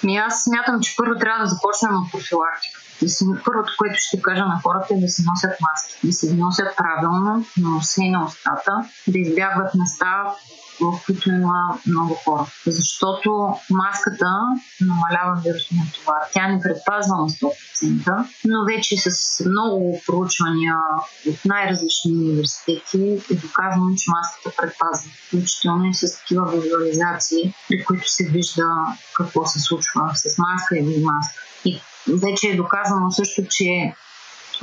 Ми 0.04 0.18
аз 0.18 0.44
смятам, 0.44 0.82
че 0.82 0.96
първо 0.98 1.20
трябва 1.20 1.44
да 1.44 1.50
започнем 1.50 1.96
от 1.96 2.12
профилактика. 2.12 2.80
Първото, 3.46 3.74
което 3.78 3.96
ще 3.98 4.22
кажа 4.22 4.46
на 4.46 4.60
хората 4.64 4.94
е 4.94 4.98
да 4.98 5.08
се 5.08 5.24
носят 5.26 5.62
маски, 5.62 6.08
да 6.08 6.14
се 6.14 6.34
носят 6.34 6.78
правилно 6.78 7.46
на 7.58 7.70
носа 7.70 8.04
и 8.04 8.10
на 8.10 8.26
устата, 8.26 8.72
да 9.08 9.20
избягват 9.20 9.76
места, 9.76 10.24
в 10.82 11.06
които 11.06 11.30
има 11.30 11.80
много 11.88 12.14
хора. 12.14 12.46
Защото 12.68 13.56
маската 13.70 14.26
намалява 14.82 15.42
вирусния 15.46 15.84
товар. 15.96 16.22
Тя 16.34 16.48
не 16.48 16.62
предпазва 16.62 17.16
на 17.16 17.30
100%, 17.30 18.26
но 18.46 18.66
вече 18.66 18.98
с 18.98 19.40
много 19.46 20.02
проучвания 20.08 20.76
от 21.30 21.46
най-различни 21.46 22.12
университети 22.12 23.22
е 23.32 23.36
доказано, 23.36 23.96
че 23.98 24.12
маската 24.12 24.56
предпазва. 24.58 25.12
Включително 25.28 25.86
и 25.86 25.94
с 25.94 26.20
такива 26.20 26.52
визуализации, 26.52 27.54
при 27.70 27.84
които 27.84 28.10
се 28.10 28.30
вижда 28.30 28.64
какво 29.14 29.46
се 29.46 29.60
случва 29.60 30.12
с 30.16 30.38
маска 30.38 30.78
и 30.78 30.86
без 30.86 31.04
маска. 31.04 31.44
И 31.66 31.82
вече 32.08 32.48
е 32.48 32.56
доказано 32.56 33.12
също, 33.12 33.42
че 33.50 33.94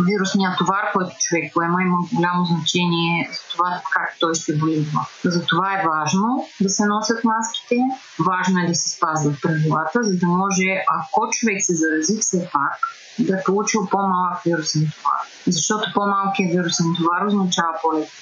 вирусния 0.05 0.57
товар, 0.59 0.93
който 0.93 1.17
човек 1.19 1.53
поема, 1.55 1.83
има 1.83 1.99
голямо 2.13 2.45
значение 2.45 3.31
за 3.33 3.41
това 3.53 3.83
как 3.93 4.17
той 4.21 4.35
ще 4.35 4.57
боледва. 4.57 5.07
Затова 5.25 5.73
е 5.75 5.85
важно 5.87 6.49
да 6.61 6.69
се 6.69 6.85
носят 6.87 7.25
маските, 7.25 7.77
важно 8.19 8.61
е 8.61 8.67
да 8.67 8.75
се 8.75 8.91
спазват 8.91 9.43
правилата, 9.43 10.03
за 10.03 10.17
да 10.17 10.27
може, 10.27 10.85
ако 10.99 11.29
човек 11.31 11.65
се 11.65 11.75
зарази 11.75 12.19
все 12.21 12.49
пак, 12.53 12.79
да 13.19 13.37
е 13.37 13.45
получил 13.45 13.89
по-малък 13.91 14.43
вирусен 14.47 14.83
товар. 14.83 15.21
Защото 15.47 15.91
по-малкият 15.95 16.53
вирусен 16.53 16.87
товар 16.97 17.27
означава 17.27 17.73
по-леко 17.83 18.13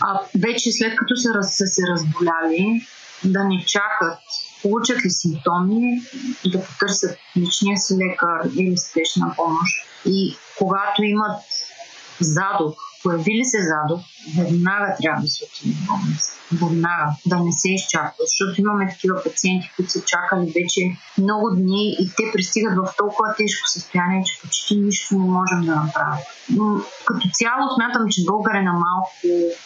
А 0.00 0.20
вече 0.38 0.72
след 0.72 0.96
като 0.96 1.16
са 1.16 1.66
се 1.66 1.82
разболяли, 1.92 2.86
да 3.24 3.44
не 3.44 3.64
чакат 3.66 4.18
получат 4.64 5.04
ли 5.04 5.10
симптоми, 5.10 6.02
да 6.52 6.64
потърсят 6.64 7.18
личния 7.36 7.76
си 7.76 7.94
лекар 7.94 8.50
или 8.56 8.78
спешна 8.78 9.32
помощ. 9.36 9.72
И 10.06 10.36
когато 10.58 11.02
имат 11.02 11.40
задух, 12.20 12.74
появили 13.02 13.44
се 13.44 13.58
задух, 13.62 14.00
веднага 14.38 14.96
трябва 15.02 15.22
да 15.22 15.28
се 15.28 15.44
отиде 15.44 15.74
в 15.74 15.86
болница. 15.86 16.32
Веднага, 16.52 17.06
да 17.26 17.36
не 17.36 17.52
се 17.52 17.68
изчаква, 17.72 18.14
защото 18.20 18.60
имаме 18.60 18.90
такива 18.90 19.22
пациенти, 19.24 19.72
които 19.76 19.90
са 19.92 20.04
чакали 20.04 20.52
вече 20.54 20.96
много 21.18 21.50
дни 21.50 21.96
и 22.00 22.10
те 22.16 22.22
пристигат 22.32 22.76
в 22.76 22.94
толкова 22.98 23.34
тежко 23.38 23.68
състояние, 23.68 24.24
че 24.24 24.40
почти 24.42 24.76
нищо 24.76 25.14
не 25.14 25.30
можем 25.30 25.60
да 25.60 25.74
направим. 25.74 26.24
Но, 26.48 26.80
като 27.04 27.28
цяло 27.32 27.74
смятам, 27.74 28.08
че 28.10 28.24
българина 28.24 28.72
малко 28.72 29.10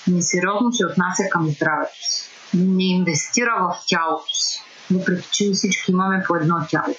несериозно 0.08 0.72
се 0.72 0.86
отнася 0.86 1.22
към 1.30 1.50
здравето 1.50 1.98
си. 2.00 2.30
Не 2.54 2.84
инвестира 2.84 3.54
в 3.60 3.76
тялото 3.88 4.34
си 4.34 4.62
въпреки 4.90 5.28
че 5.32 5.50
всички 5.52 5.90
имаме 5.90 6.24
по 6.28 6.36
едно 6.36 6.56
тяло. 6.70 6.96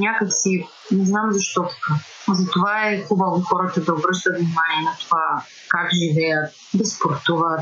Някак 0.00 0.28
си 0.32 0.66
не 0.90 1.04
знам 1.04 1.32
защо 1.32 1.62
така. 1.62 2.00
Затова 2.34 2.88
е 2.88 3.02
хубаво 3.02 3.40
хората 3.40 3.80
да 3.80 3.92
обръщат 3.92 4.34
внимание 4.34 4.82
на 4.84 4.96
това 5.00 5.44
как 5.68 5.90
живеят, 5.94 6.54
да 6.74 6.84
спортуват, 6.84 7.60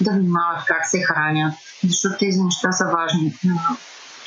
да 0.00 0.10
внимават 0.10 0.64
как 0.66 0.86
се 0.86 1.02
хранят, 1.02 1.54
защото 1.84 2.18
тези 2.18 2.42
неща 2.42 2.72
са 2.72 2.84
важни. 2.84 3.34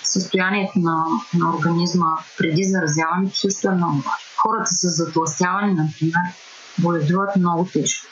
Състоянието 0.03 0.79
на, 0.79 1.06
на 1.34 1.56
организма 1.56 2.18
преди 2.38 2.63
заразяването 2.63 3.36
също 3.36 3.68
е 3.68 3.72
много 3.72 3.96
важно. 3.96 4.12
Хората 4.38 4.72
с 4.72 4.98
затластяване, 4.98 5.74
например, 5.74 6.22
боледуват 6.77 7.36
много 7.36 7.68
тежко. 7.74 8.08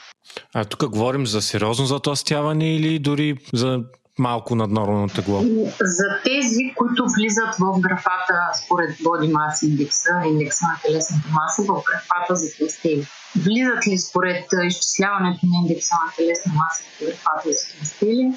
А 0.53 0.65
тук 0.65 0.89
говорим 0.89 1.27
за 1.27 1.41
сериозно 1.41 1.85
затластяване 1.85 2.75
или 2.75 2.99
дори 2.99 3.37
за 3.53 3.83
малко 4.19 4.55
над 4.55 4.71
нормално 4.71 5.07
тегло? 5.07 5.41
За 5.81 6.07
тези, 6.23 6.73
които 6.75 7.05
влизат 7.17 7.55
в 7.59 7.79
графата 7.79 8.33
според 8.65 8.97
Body 8.97 9.31
Mass 9.31 9.67
индекса, 9.67 10.09
индекса 10.25 10.65
на 10.65 10.79
телесната 10.83 11.29
маса, 11.31 11.61
в 11.61 11.83
графата 11.91 12.35
за 12.35 12.47
тластели. 12.57 13.07
Влизат 13.35 13.87
ли 13.87 13.97
според 13.97 14.45
изчисляването 14.67 15.39
на 15.45 15.51
индекса 15.61 15.95
на 16.05 16.11
телесна 16.15 16.53
маса 16.55 16.83
в 16.83 17.05
графата 17.05 17.51
за 17.51 17.77
тластели, 17.77 18.33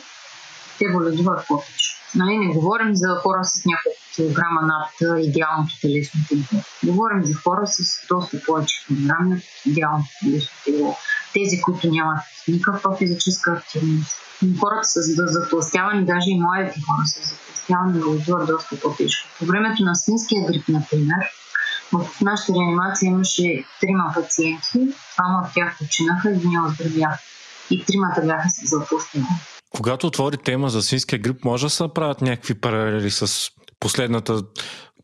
те 0.79 0.85
боледуват 0.93 1.47
повече. 1.49 2.00
Нали, 2.15 2.39
не 2.39 2.55
говорим 2.55 2.97
за 2.97 3.09
хора 3.23 3.45
с 3.45 3.65
няколко 3.65 3.99
килограма 4.15 4.61
над 4.63 5.25
идеалното 5.25 5.75
телесно 5.81 6.21
тегло. 6.29 6.63
Говорим 6.85 7.25
за 7.25 7.35
хора 7.35 7.67
с 7.67 8.07
доста 8.09 8.43
повече 8.47 8.87
килограми 8.87 9.35
от 9.35 9.43
идеалното 9.67 10.09
телесно 10.21 10.51
тегло. 10.65 10.97
Тези, 11.35 11.61
които 11.61 11.91
нямат 11.91 12.19
никаква 12.49 12.97
физическа 12.97 13.53
активност, 13.53 14.17
хората 14.61 14.89
с 14.89 15.01
затластяване, 15.17 16.05
даже 16.05 16.31
и 16.31 16.41
младите 16.41 16.81
хора 16.81 17.07
с 17.07 17.29
затластяване 17.29 18.01
боледуват 18.01 18.47
доста 18.47 18.81
по-тежко. 18.81 19.29
По 19.39 19.45
времето 19.45 19.85
на 19.85 19.95
свинския 19.95 20.47
грип, 20.47 20.69
например, 20.69 21.21
в 21.93 22.21
нашата 22.21 22.53
реанимация 22.53 23.07
имаше 23.07 23.65
трима 23.81 24.13
пациенти, 24.15 24.79
двама 25.15 25.43
от 25.47 25.55
тях 25.55 25.79
починаха 25.79 26.31
и 26.31 26.33
един 26.33 26.65
оздравяха. 26.65 27.19
И 27.71 27.85
тримата 27.85 28.21
бяха 28.21 28.49
с 28.51 28.71
затластяване. 28.71 29.41
Когато 29.77 30.07
отвори 30.07 30.37
тема 30.37 30.69
за 30.69 30.83
свинския 30.83 31.19
грип, 31.19 31.45
може 31.45 31.67
да 31.67 31.71
се 31.71 31.85
правят 31.95 32.21
някакви 32.21 32.55
паралели 32.55 33.11
с 33.11 33.51
последната 33.81 34.43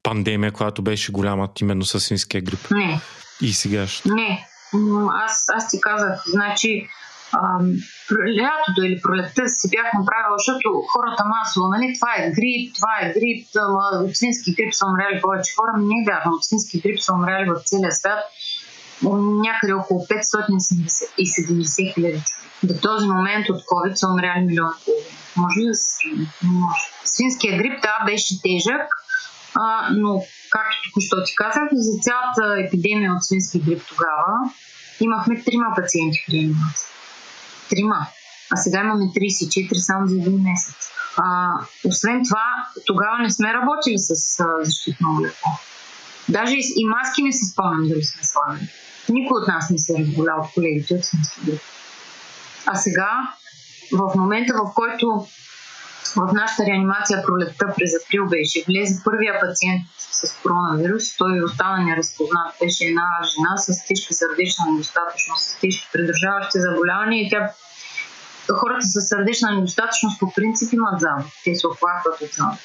пандемия, 0.03 0.53
която 0.53 0.83
беше 0.83 1.13
голяма 1.13 1.49
именно 1.61 1.85
с 1.85 2.01
свинския 2.01 2.43
грип? 2.43 2.71
Не. 2.71 3.01
И 3.43 3.53
сега? 3.53 3.87
Не. 4.07 4.47
Аз, 5.25 5.49
аз 5.55 5.71
ти 5.71 5.81
казах, 5.81 6.23
значи 6.27 6.89
лятото 8.41 8.83
или 8.83 9.01
пролетта 9.03 9.49
си 9.49 9.69
бях 9.71 9.93
направила, 9.99 10.37
защото 10.39 10.83
хората 10.93 11.25
масово, 11.25 11.69
нали, 11.69 11.95
това 11.95 12.13
е 12.19 12.31
грип, 12.31 12.75
това 12.75 12.93
е 13.03 13.13
грип, 13.13 13.47
от 14.05 14.17
свински 14.17 14.55
грип 14.55 14.75
са 14.75 14.87
умряли 14.87 15.21
повече 15.23 15.55
хора. 15.57 15.73
Не 15.77 15.95
е 16.01 16.07
вярно, 16.11 16.33
от 16.33 16.45
свински 16.45 16.81
грип 16.81 17.01
са 17.01 17.13
умряли 17.13 17.51
в 17.51 17.63
целия 17.65 17.93
свят 17.93 18.19
някъде 19.47 19.73
около 19.73 20.07
570 20.07 21.95
хиляди 21.95 22.23
До 22.63 22.75
този 22.83 23.07
момент 23.07 23.49
от 23.49 23.63
COVID 23.65 23.95
са 23.95 24.09
умряли 24.09 24.45
милион 24.45 24.73
и. 24.89 25.17
Може 25.37 25.61
ли 25.61 25.67
да 25.67 25.75
се 25.75 26.09
може. 26.43 26.81
Свинския 27.05 27.59
грип, 27.59 27.83
да, 27.83 28.05
беше 28.07 28.43
тежък, 28.43 28.83
а, 29.55 29.89
но 29.91 30.23
както 30.51 30.77
току-що 30.85 31.25
ти 31.25 31.35
казах, 31.35 31.69
за 31.73 31.99
цялата 32.03 32.67
епидемия 32.67 33.13
от 33.15 33.25
свински 33.25 33.61
грип 33.61 33.83
тогава 33.89 34.51
имахме 35.01 35.43
трима 35.45 35.67
пациенти 35.77 36.25
в 36.29 36.33
реанимация. 36.33 36.89
Трима. 37.71 38.07
А 38.51 38.57
сега 38.57 38.81
имаме 38.81 39.05
34 39.05 39.75
само 39.75 40.07
за 40.07 40.17
един 40.17 40.43
месец. 40.43 40.91
А, 41.17 41.53
освен 41.85 42.23
това, 42.25 42.45
тогава 42.87 43.19
не 43.19 43.31
сме 43.31 43.55
работили 43.55 43.99
с 43.99 44.41
а, 44.41 44.65
защитно 44.65 45.13
облекло. 45.13 45.51
Даже 46.29 46.57
и, 46.59 46.87
маски 46.87 47.23
не 47.23 47.33
се 47.33 47.53
спомням 47.53 47.89
дали 47.89 48.05
сме 48.05 48.23
слагали. 48.25 48.69
Никой 49.09 49.41
от 49.41 49.49
нас 49.49 49.71
не 49.71 49.79
се 49.79 49.93
е 49.93 49.99
разболял 49.99 50.41
от 50.41 50.55
колегите 50.55 50.95
от 50.95 51.05
свински 51.05 51.41
грип. 51.47 51.61
А 52.67 52.75
сега, 52.75 53.35
в 53.93 54.15
момента, 54.17 54.55
в 54.55 54.75
който 54.75 55.27
в 56.17 56.33
нашата 56.33 56.67
реанимация 56.67 57.23
пролетта 57.23 57.67
през 57.77 57.91
април 58.03 58.27
беше 58.29 58.65
влезе 58.69 59.03
първия 59.05 59.41
пациент 59.41 59.83
с 59.99 60.43
коронавирус. 60.43 61.17
Той 61.17 61.43
остана 61.43 61.85
неразпознат. 61.85 62.55
Беше 62.61 62.85
една 62.85 63.09
жена 63.23 63.57
с 63.57 63.87
тежка 63.87 64.15
сърдечна 64.15 64.65
недостатъчност, 64.71 65.43
с 65.49 65.61
тежки 65.61 65.89
придружаващи 65.93 66.61
заболявания 66.61 67.23
и 67.23 67.31
тя 67.31 67.51
хората 68.53 68.87
с 68.87 69.01
сърдечна 69.01 69.51
недостатъчност 69.51 70.21
по 70.21 70.33
принцип 70.33 70.73
имат 70.73 71.01
забо. 71.01 71.25
Те 71.45 71.55
се 71.55 71.67
оплакват 71.67 72.21
от 72.21 72.33
забо. 72.33 72.57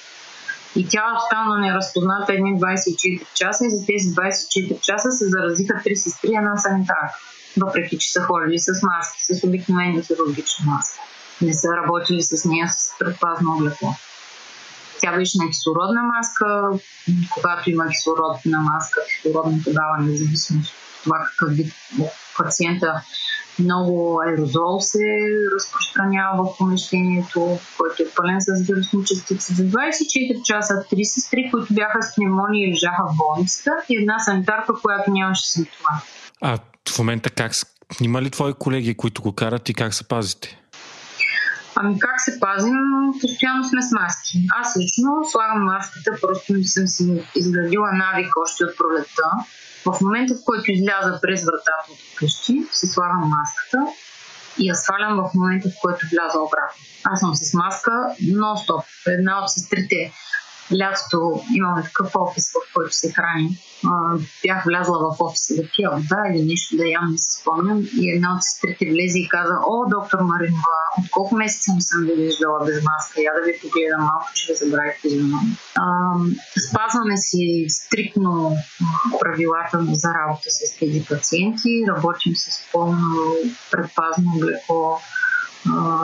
И 0.75 0.87
тя 0.89 1.03
остана 1.17 1.59
неразпозната 1.59 2.33
едни 2.33 2.59
24 2.59 3.33
часа 3.33 3.65
и 3.65 3.69
за 3.69 3.85
тези 3.85 4.07
24 4.07 4.81
часа 4.81 5.11
се 5.11 5.25
заразиха 5.29 5.81
три 5.83 5.95
сестри 5.95 6.29
една 6.35 6.57
санитарка. 6.57 7.19
Въпреки, 7.57 7.97
че 7.97 8.11
са 8.11 8.21
ходили 8.21 8.59
с 8.59 8.67
маски, 8.83 9.35
с 9.35 9.43
обикновени 9.43 10.03
хирургични 10.03 10.65
маски. 10.65 10.99
Не 11.41 11.53
са 11.53 11.67
работили 11.67 12.21
с 12.21 12.45
нея 12.45 12.67
с 12.69 12.93
предпазно 12.99 13.55
облекло. 13.55 13.89
Тя 15.01 15.15
беше 15.15 15.37
на 15.37 15.49
кислородна 15.49 16.01
маска. 16.03 16.69
Когато 17.33 17.69
има 17.69 17.87
кислородна 17.87 18.59
маска, 18.59 18.99
кислородното 19.09 19.73
даване, 19.73 20.11
независимо 20.11 20.59
от 20.59 21.03
това 21.03 21.25
какъв 21.25 21.55
вид 21.55 21.73
пациента 22.37 23.01
много 23.59 24.21
аерозол 24.27 24.79
се 24.79 24.99
разпространява 25.55 26.43
в 26.43 26.57
помещението, 26.57 27.59
който 27.77 28.03
е 28.03 28.05
пълен 28.15 28.37
с 28.39 28.67
вирусни 28.67 29.05
частици. 29.05 29.53
За 29.53 29.63
24 29.63 30.43
часа 30.43 30.85
три 30.89 31.05
сестри, 31.05 31.49
които 31.51 31.73
бяха 31.73 32.03
с 32.03 32.15
пневмония 32.15 32.67
и 32.67 32.71
лежаха 32.71 33.03
в 33.09 33.17
болницата 33.17 33.71
и 33.89 33.97
една 33.97 34.19
санитарка, 34.19 34.73
която 34.81 35.11
нямаше 35.11 35.49
симптома. 35.49 35.89
А 36.41 36.57
в 36.89 36.99
момента 36.99 37.29
как 37.29 37.51
има 38.01 38.21
ли 38.21 38.29
твои 38.29 38.53
колеги, 38.53 38.97
които 38.97 39.21
го 39.21 39.35
карат 39.35 39.69
и 39.69 39.73
как 39.73 39.93
се 39.93 40.07
пазите? 40.07 40.57
Ами 41.75 41.99
как 41.99 42.21
се 42.21 42.39
пазим? 42.39 42.77
Постоянно 43.21 43.63
сме 43.63 43.81
с 43.81 43.91
маски. 43.91 44.47
Аз 44.61 44.77
лично 44.77 45.11
слагам 45.31 45.63
маската, 45.63 46.11
просто 46.21 46.53
не 46.53 46.63
съм 46.63 46.87
си 46.87 47.23
изградила 47.35 47.91
навик 47.91 48.33
още 48.43 48.63
от 48.63 48.77
пролетта. 48.77 49.23
В 49.85 50.01
момента, 50.01 50.33
в 50.33 50.45
който 50.45 50.71
изляза 50.71 51.19
през 51.21 51.43
вратата 51.43 51.91
от 51.91 51.99
къщи, 52.15 52.63
си 52.71 52.87
слагам 52.87 53.29
маската 53.29 53.77
и 54.57 54.67
я 54.67 54.75
свалям 54.75 55.17
в 55.17 55.33
момента, 55.33 55.69
в 55.69 55.73
който 55.81 56.05
вляза 56.11 56.39
обратно. 56.39 56.81
Аз 57.03 57.19
съм 57.19 57.35
с 57.35 57.53
маска 57.53 57.91
нон-стоп. 58.21 58.83
Една 59.07 59.43
от 59.43 59.49
сестрите 59.49 60.11
лятото 60.79 61.43
имаме 61.55 61.83
такъв 61.83 62.11
офис, 62.15 62.51
в 62.51 62.73
който 62.73 62.95
се 62.95 63.11
храни. 63.11 63.57
бях 64.43 64.65
влязла 64.65 64.99
в 64.99 65.21
офиса 65.21 65.55
да 65.55 65.63
пия 65.75 65.89
вода 65.89 66.23
или 66.29 66.43
нещо 66.43 66.77
да 66.77 66.87
ям, 66.87 67.11
не 67.11 67.17
се 67.17 67.41
спомням. 67.41 67.87
И 67.97 68.11
една 68.11 68.35
от 68.35 68.43
сестрите 68.43 68.85
влезе 68.85 69.19
и 69.19 69.29
каза, 69.29 69.53
о, 69.67 69.85
доктор 69.89 70.19
Маринова, 70.19 70.77
от 70.97 71.09
колко 71.11 71.35
месеца 71.35 71.71
не 71.75 71.81
съм 71.81 72.03
ви 72.03 72.13
виждала 72.15 72.65
без 72.65 72.83
маска? 72.83 73.21
Я 73.21 73.33
да 73.33 73.41
ви 73.41 73.59
погледам 73.61 74.01
малко, 74.01 74.27
че 74.33 74.53
ви 74.53 74.57
забравихте 74.57 75.09
за 75.09 75.23
мен. 75.23 75.57
Спазваме 76.69 77.17
си 77.17 77.65
стриктно 77.69 78.57
правилата 79.19 79.85
за 79.91 80.09
работа 80.13 80.49
с 80.49 80.77
тези 80.79 81.05
пациенти. 81.09 81.85
Работим 81.87 82.35
с 82.35 82.71
пълно 82.71 83.35
предпазно 83.71 84.31
облекло 84.35 84.99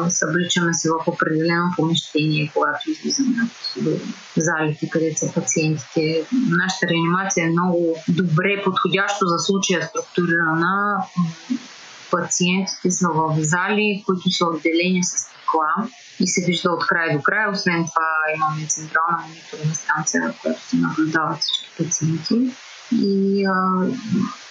събличаме 0.10 0.74
се 0.74 0.90
в 0.90 1.08
определено 1.08 1.74
помещение, 1.76 2.52
когато 2.54 2.92
излизаме 2.92 3.38
от 3.86 4.02
залите, 4.38 4.90
където 4.90 5.20
са 5.20 5.34
пациентите. 5.34 6.28
Нашата 6.34 6.88
реанимация 6.88 7.46
е 7.46 7.50
много 7.50 7.96
добре 8.08 8.62
подходящо 8.64 9.26
за 9.26 9.38
случая 9.38 9.88
структурирана. 9.88 11.04
Пациентите 12.12 12.92
са 12.92 13.08
в 13.14 13.36
зали, 13.38 14.04
които 14.06 14.30
са 14.30 14.46
отделени 14.46 15.04
с 15.04 15.18
стъкла 15.18 15.90
и 16.20 16.28
се 16.28 16.46
вижда 16.46 16.72
от 16.72 16.88
край 16.88 17.16
до 17.16 17.22
край. 17.24 17.52
Освен 17.52 17.86
това 17.86 18.08
имаме 18.36 18.68
централна 18.68 19.18
мониторна 19.28 19.76
станция, 19.76 20.34
в 20.34 20.42
която 20.42 20.62
се 20.62 20.76
наблюдават 20.76 21.40
всички 21.40 21.70
пациенти. 21.78 22.56
И 22.92 23.46
а, 23.46 23.86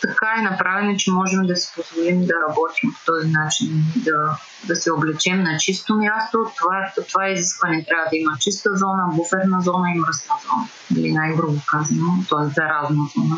така 0.01 0.35
е 0.39 0.43
направено, 0.43 0.97
че 0.97 1.11
можем 1.11 1.47
да 1.47 1.57
си 1.57 1.73
позволим 1.75 2.27
да 2.27 2.35
работим 2.49 2.91
по 2.93 3.13
този 3.13 3.29
начин, 3.29 3.85
да, 3.97 4.39
да 4.67 4.77
се 4.77 4.93
облечем 4.93 5.43
на 5.43 5.57
чисто 5.59 5.95
място. 5.95 6.51
Това, 6.57 6.93
това 7.09 7.27
е 7.27 7.33
изискване. 7.33 7.85
Трябва 7.85 8.11
да 8.11 8.17
има 8.17 8.31
чиста 8.41 8.71
зона, 8.75 9.03
буферна 9.13 9.61
зона 9.61 9.91
и 9.91 9.99
мръсна 9.99 10.35
зона. 10.43 10.69
Или 10.97 11.13
най-грубо 11.13 11.61
казано, 11.67 12.25
т.е. 12.29 12.49
заразна 12.55 13.05
зона. 13.17 13.37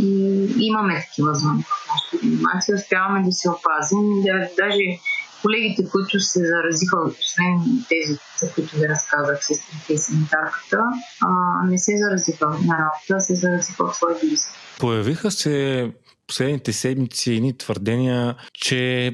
И 0.00 0.46
имаме 0.58 1.04
такива 1.08 1.34
зони 1.34 1.62
в 1.62 1.88
нашата 1.88 2.24
реанимация. 2.24 2.76
Успяваме 2.76 3.22
да 3.22 3.32
се 3.32 3.50
опазим. 3.50 4.22
Даже 4.56 4.98
колегите, 5.46 5.88
които 5.90 6.20
се 6.20 6.38
заразиха, 6.38 6.96
освен 6.96 7.84
тези, 7.88 8.18
за 8.42 8.52
които 8.54 8.76
ви 8.76 8.88
разказах, 8.88 9.44
сестрите 9.44 9.92
и 9.92 9.98
санитарката, 9.98 10.80
а, 11.22 11.28
не 11.66 11.78
се 11.78 11.92
заразиха 11.96 12.48
на 12.48 12.78
работа, 12.78 13.20
се 13.20 13.34
заразиха 13.34 13.84
от 13.84 13.94
свои 13.94 14.14
близки. 14.22 14.65
Появиха 14.78 15.30
се 15.30 15.90
последните 16.26 16.72
седмици 16.72 17.32
едни 17.32 17.58
твърдения, 17.58 18.36
че 18.54 19.12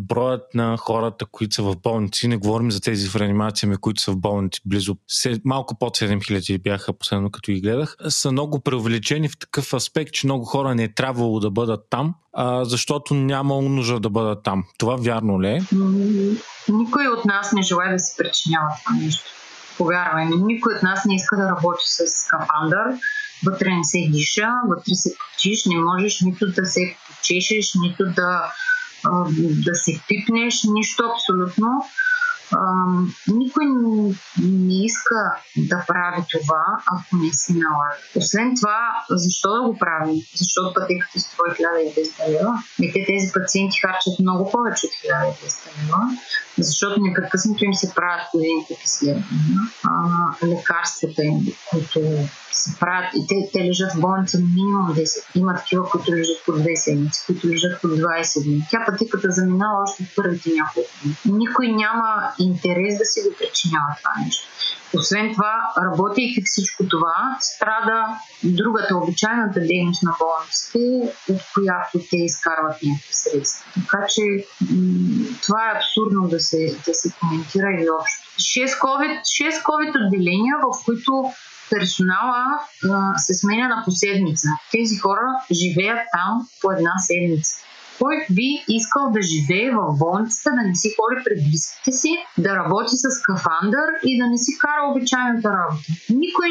броят 0.00 0.42
на 0.54 0.76
хората, 0.76 1.26
които 1.26 1.54
са 1.54 1.62
в 1.62 1.76
болници, 1.82 2.28
не 2.28 2.36
говорим 2.36 2.70
за 2.70 2.80
тези 2.80 3.08
в 3.08 3.16
реанимация, 3.16 3.68
ми, 3.68 3.76
които 3.76 4.02
са 4.02 4.12
в 4.12 4.16
болници, 4.16 4.60
близо 4.64 4.96
малко 5.44 5.78
под 5.78 5.98
7000 5.98 6.62
бяха 6.62 6.92
последно 6.92 7.30
като 7.30 7.52
ги 7.52 7.60
гледах, 7.60 7.96
са 8.08 8.32
много 8.32 8.60
преувеличени 8.60 9.28
в 9.28 9.38
такъв 9.38 9.74
аспект, 9.74 10.12
че 10.12 10.26
много 10.26 10.44
хора 10.44 10.74
не 10.74 10.84
е 10.84 10.94
трябвало 10.94 11.40
да 11.40 11.50
бъдат 11.50 11.80
там, 11.90 12.14
а, 12.32 12.64
защото 12.64 13.14
няма 13.14 13.62
нужда 13.62 14.00
да 14.00 14.10
бъдат 14.10 14.42
там. 14.42 14.64
Това 14.78 14.96
вярно 14.96 15.42
ли 15.42 15.48
е? 15.48 15.60
Никой 16.68 17.08
от 17.08 17.24
нас 17.24 17.52
не 17.52 17.62
желая 17.62 17.92
да 17.92 17.98
се 17.98 18.16
причинява 18.16 18.68
това 18.84 18.96
нещо. 18.96 19.24
Повярвай 19.78 20.26
ми, 20.26 20.36
никой 20.36 20.74
от 20.74 20.82
нас 20.82 21.04
не 21.04 21.14
иска 21.14 21.36
да 21.36 21.48
работи 21.48 21.84
с 21.86 22.06
скафандър, 22.06 22.84
вътре 23.46 23.74
не 23.74 23.84
се 23.84 24.08
диша, 24.10 24.48
вътре 24.68 24.94
се 24.94 25.14
почиш, 25.16 25.64
не 25.66 25.76
можеш 25.78 26.20
нито 26.20 26.46
да 26.46 26.64
се 26.66 26.96
почешеш, 27.08 27.74
нито 27.74 28.04
да, 28.04 28.52
да 29.40 29.74
се 29.74 30.00
пипнеш, 30.08 30.62
нищо 30.64 31.02
абсолютно 31.14 31.68
никой 33.28 33.64
не 34.42 34.84
иска 34.84 35.36
да 35.56 35.84
прави 35.88 36.22
това, 36.30 36.64
ако 36.86 37.16
не 37.16 37.32
си 37.32 37.52
налага. 37.52 37.96
Освен 38.16 38.54
това, 38.60 38.78
защо 39.10 39.54
да 39.54 39.62
го 39.62 39.78
правим? 39.78 40.20
Защото 40.36 40.74
пътеката 40.74 41.20
струва 41.20 41.54
1200 41.54 42.28
лева. 42.28 42.62
И 42.80 42.92
те 42.92 43.04
тези 43.06 43.32
пациенти 43.32 43.80
харчат 43.80 44.18
много 44.20 44.50
повече 44.50 44.86
от 44.86 44.92
1200 44.92 45.84
лева, 45.84 46.02
защото 46.58 47.00
непрекъснато 47.00 47.64
им 47.64 47.74
се 47.74 47.94
правят 47.94 48.26
годините 48.34 48.76
изследвания. 48.84 49.60
Лекарствата 50.44 51.24
им, 51.24 51.38
които 51.70 52.00
се 52.52 52.78
правят 52.80 53.14
и 53.14 53.26
те, 53.28 53.50
те 53.52 53.64
лежат 53.64 53.92
в 53.92 54.00
болница 54.00 54.38
минимум 54.38 54.94
10. 54.94 55.24
Има 55.34 55.54
такива, 55.54 55.90
които 55.90 56.12
лежат 56.12 56.44
по 56.46 56.52
2 56.52 56.74
седмици, 56.74 57.22
които 57.26 57.48
лежат 57.48 57.80
по 57.82 57.88
20 57.88 58.44
дни. 58.44 58.66
Тя 58.70 58.84
пътиката 58.86 59.30
заминава 59.30 59.82
още 59.82 60.04
в 60.04 60.14
първите 60.16 60.50
няколко 60.60 60.90
дни. 61.04 61.16
Никой 61.24 61.68
няма 61.68 62.32
интерес 62.42 62.98
да 62.98 63.04
си 63.04 63.20
го 63.22 63.36
причинява 63.38 63.96
това 63.98 64.24
нещо. 64.24 64.48
Освен 64.94 65.34
това, 65.34 65.72
работейки 65.82 66.42
всичко 66.44 66.88
това, 66.88 67.36
страда 67.40 68.06
другата 68.44 68.96
обичайната 68.96 69.60
дейност 69.60 70.02
на 70.02 70.14
болниците, 70.20 70.78
от 71.28 71.40
която 71.54 71.98
те 72.10 72.16
изкарват 72.16 72.76
някакви 72.82 73.14
средства. 73.14 73.72
Така 73.74 74.06
че 74.14 74.22
това 75.42 75.70
е 75.70 75.76
абсурдно 75.76 76.28
да 76.28 76.40
се, 76.40 76.76
да 76.86 76.94
се 76.94 77.12
коментира 77.20 77.72
изобщо. 77.80 78.22
6 78.38 78.66
COVID, 78.66 79.20
6 79.20 79.62
COVID 79.62 80.06
отделения, 80.06 80.56
в 80.62 80.84
които 80.84 81.32
персонала 81.70 82.44
а, 82.90 83.18
се 83.18 83.34
сменя 83.34 83.68
на 83.68 83.82
поседница. 83.84 84.48
Тези 84.72 84.96
хора 84.96 85.26
живеят 85.52 85.98
там 86.12 86.48
по 86.60 86.72
една 86.72 86.92
седмица 86.98 87.56
кой 88.02 88.26
би 88.30 88.64
искал 88.68 89.10
да 89.10 89.22
живее 89.22 89.70
в 89.70 89.98
болницата, 89.98 90.50
да 90.50 90.68
не 90.68 90.74
си 90.74 90.88
ходи 90.96 91.24
пред 91.24 91.38
близките 91.48 91.92
си, 91.92 92.16
да 92.38 92.56
работи 92.56 92.96
с 92.96 93.22
кафандър 93.22 93.88
и 94.04 94.18
да 94.18 94.26
не 94.26 94.38
си 94.38 94.58
кара 94.58 94.90
обичайната 94.90 95.48
работа. 95.48 95.86
Никой 96.10 96.48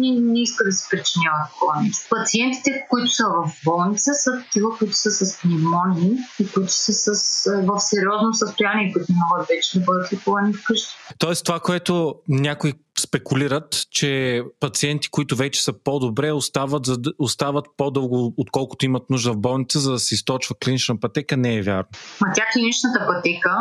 не, 0.00 0.10
не 0.20 0.42
иска 0.42 0.64
да 0.64 0.72
се 0.72 0.88
причинява 0.90 1.38
такова 1.52 1.82
нещо. 1.82 2.06
Пациентите, 2.10 2.86
които 2.90 3.10
са 3.10 3.24
в 3.28 3.52
болница, 3.64 4.14
са 4.14 4.30
такива, 4.38 4.78
които 4.78 4.94
са 4.94 5.10
с 5.10 5.40
пневмонии 5.40 6.16
и 6.40 6.52
които 6.52 6.72
са 6.72 6.92
с, 6.92 7.50
в 7.68 7.80
сериозно 7.80 8.34
състояние, 8.34 8.92
които 8.92 9.12
могат 9.12 9.48
вече 9.48 9.78
да 9.78 9.84
бъдат 9.84 10.12
лекувани 10.12 10.52
вкъщи. 10.52 10.96
Тоест 11.18 11.44
това, 11.44 11.60
което 11.60 12.14
някой 12.28 12.72
спекулират, 13.00 13.86
че 13.90 14.42
пациенти, 14.60 15.08
които 15.10 15.36
вече 15.36 15.62
са 15.62 15.72
по-добре, 15.84 16.32
остават, 16.32 16.86
за, 16.86 16.96
остават 17.18 17.66
по-дълго, 17.76 18.34
отколкото 18.36 18.84
имат 18.84 19.10
нужда 19.10 19.32
в 19.32 19.36
болница, 19.38 19.78
за 19.80 19.92
да 19.92 19.98
се 19.98 20.14
източва 20.14 20.54
клинична 20.64 21.00
пътека, 21.00 21.36
не 21.36 21.54
е 21.54 21.62
вярно. 21.62 21.88
Ма 22.20 22.32
тя 22.34 22.44
клиничната 22.52 23.06
пътека 23.06 23.56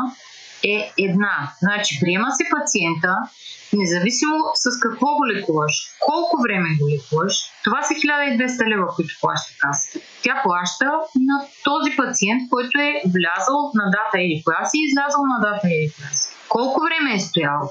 е 0.63 0.91
една. 0.99 1.51
Значи, 1.61 1.99
приема 2.01 2.31
се 2.31 2.43
пациента, 2.55 3.15
независимо 3.73 4.35
с 4.55 4.79
какво 4.79 5.07
го 5.15 5.27
лекуваш, 5.27 5.73
колко 5.99 6.41
време 6.41 6.69
го 6.79 6.89
лекуваш, 6.89 7.35
това 7.63 7.83
са 7.83 7.93
1200 7.93 8.69
лева, 8.71 8.87
които 8.95 9.13
плаща 9.21 9.53
касата. 9.59 9.99
Тя 10.23 10.41
плаща 10.43 10.85
на 11.29 11.35
този 11.63 11.91
пациент, 11.97 12.41
който 12.49 12.79
е 12.79 13.01
влязал 13.15 13.59
на 13.79 13.85
дата 13.95 14.17
или 14.25 14.41
коя 14.45 14.65
си, 14.65 14.77
излязал 14.87 15.21
на 15.33 15.37
дата 15.47 15.67
или 15.67 15.91
коя 15.95 16.11
си. 16.13 16.27
Колко 16.49 16.79
време 16.87 17.15
е 17.15 17.19
стоял? 17.19 17.61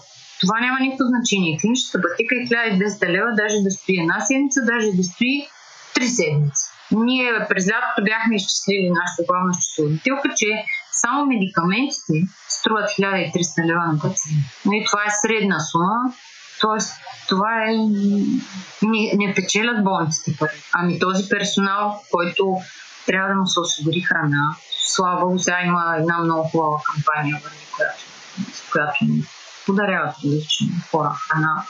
Това 0.44 0.60
няма 0.60 0.78
никакво 0.80 1.04
значение. 1.14 1.58
Клиничната 1.60 1.98
пътека 2.04 2.34
е 2.34 2.46
1200 2.46 3.08
лева, 3.08 3.30
даже 3.42 3.56
да 3.66 3.70
стои 3.70 4.00
една 4.00 4.20
седмица, 4.20 4.60
даже 4.72 4.88
да 4.98 5.04
стои 5.04 5.48
три 5.94 6.06
седмици. 6.08 6.64
Ние 6.90 7.46
през 7.48 7.64
лятото 7.70 8.04
бяхме 8.04 8.36
изчислили 8.36 8.90
нашата 9.00 9.22
главна 9.28 9.52
счетоводителка, 9.54 10.28
че 10.36 10.48
само 10.92 11.26
медикаментите 11.26 12.16
струват 12.48 12.90
1300 12.90 13.66
лева 13.66 13.84
на 13.92 13.98
пациент. 14.02 14.44
И 14.64 14.68
нали, 14.68 14.84
това 14.86 15.02
е 15.08 15.16
средна 15.22 15.60
сума, 15.60 15.96
т.е. 16.60 16.80
това 17.28 17.52
е... 17.68 17.72
Не, 18.82 19.02
не 19.14 19.34
печелят 19.34 19.84
болниците 19.84 20.36
пари. 20.38 20.58
Ами 20.72 20.98
този 20.98 21.28
персонал, 21.28 22.00
който 22.10 22.56
трябва 23.06 23.28
да 23.28 23.34
му 23.34 23.46
се 23.46 23.60
осигури 23.60 24.00
храна, 24.00 24.56
слава 24.86 25.38
сега 25.38 25.60
има 25.64 25.96
една 25.98 26.18
много 26.18 26.48
хубава 26.48 26.78
кампания, 26.94 27.40
която, 27.76 28.04
която 28.72 29.04
подаряват 29.66 30.14
различни 30.24 30.70
хора 30.90 31.16
храна. 31.28 31.66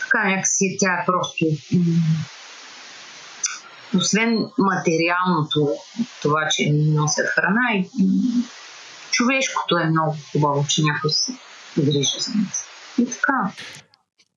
Така 0.00 0.28
някакси 0.28 0.76
тя 0.80 0.92
е 0.92 1.06
просто 1.06 1.44
освен 3.96 4.50
материалното, 4.58 5.76
това, 6.22 6.48
че 6.50 6.70
ни 6.70 6.94
носят 6.94 7.26
храна 7.26 7.74
и 7.74 7.90
човешкото 9.10 9.76
е 9.76 9.84
много 9.84 10.16
хубаво, 10.32 10.66
че 10.68 10.82
някой 10.82 11.10
се 11.10 11.32
грижи 11.78 12.20
за 12.20 12.32
нас. 12.38 12.66
И 12.98 13.06
така. 13.10 13.52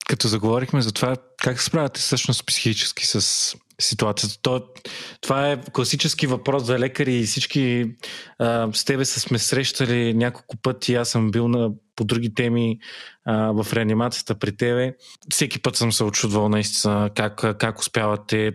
Като 0.08 0.28
заговорихме 0.28 0.82
за 0.82 0.92
това, 0.92 1.16
как 1.38 1.60
се 1.60 1.66
справяте 1.66 2.00
всъщност 2.00 2.46
психически 2.46 3.06
с 3.06 3.56
ситуацията? 3.82 4.42
То, 4.42 4.64
това 5.22 5.52
е 5.52 5.62
класически 5.74 6.28
въпрос 6.28 6.64
за 6.64 6.80
лекари 6.80 7.16
и 7.16 7.24
всички 7.24 7.86
а, 8.40 8.70
с 8.74 8.86
тебе 8.86 9.06
сме 9.06 9.40
срещали 9.40 10.14
няколко 10.14 10.58
пъти. 10.58 10.96
Аз 10.96 11.10
съм 11.10 11.32
бил 11.32 11.48
на, 11.48 11.72
по 11.96 12.04
други 12.04 12.34
теми 12.34 12.80
а, 13.26 13.52
в 13.52 13.74
реанимацията 13.74 14.40
при 14.40 14.58
тебе. 14.58 14.94
Всеки 15.32 15.62
път 15.62 15.76
съм 15.76 15.92
се 15.92 16.04
очудвал 16.04 16.50
наистина 16.50 17.10
как, 17.16 17.58
как 17.60 17.80
успявате. 17.80 18.52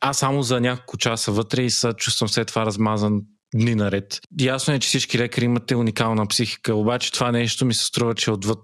Аз 0.00 0.18
само 0.18 0.42
за 0.42 0.60
няколко 0.60 0.96
часа 0.96 1.32
вътре 1.32 1.62
и 1.62 1.70
се 1.70 1.92
чувствам 1.92 2.28
след 2.28 2.48
това 2.48 2.66
размазан 2.66 3.22
дни 3.54 3.74
наред. 3.74 4.20
Ясно 4.40 4.74
е, 4.74 4.78
че 4.78 4.88
всички 4.88 5.18
лекари 5.18 5.44
имате 5.44 5.76
уникална 5.76 6.26
психика, 6.26 6.74
обаче 6.74 7.12
това 7.12 7.32
нещо 7.32 7.64
ми 7.64 7.74
се 7.74 7.84
струва, 7.84 8.14
че 8.14 8.30
е 8.30 8.34
отвъд 8.34 8.60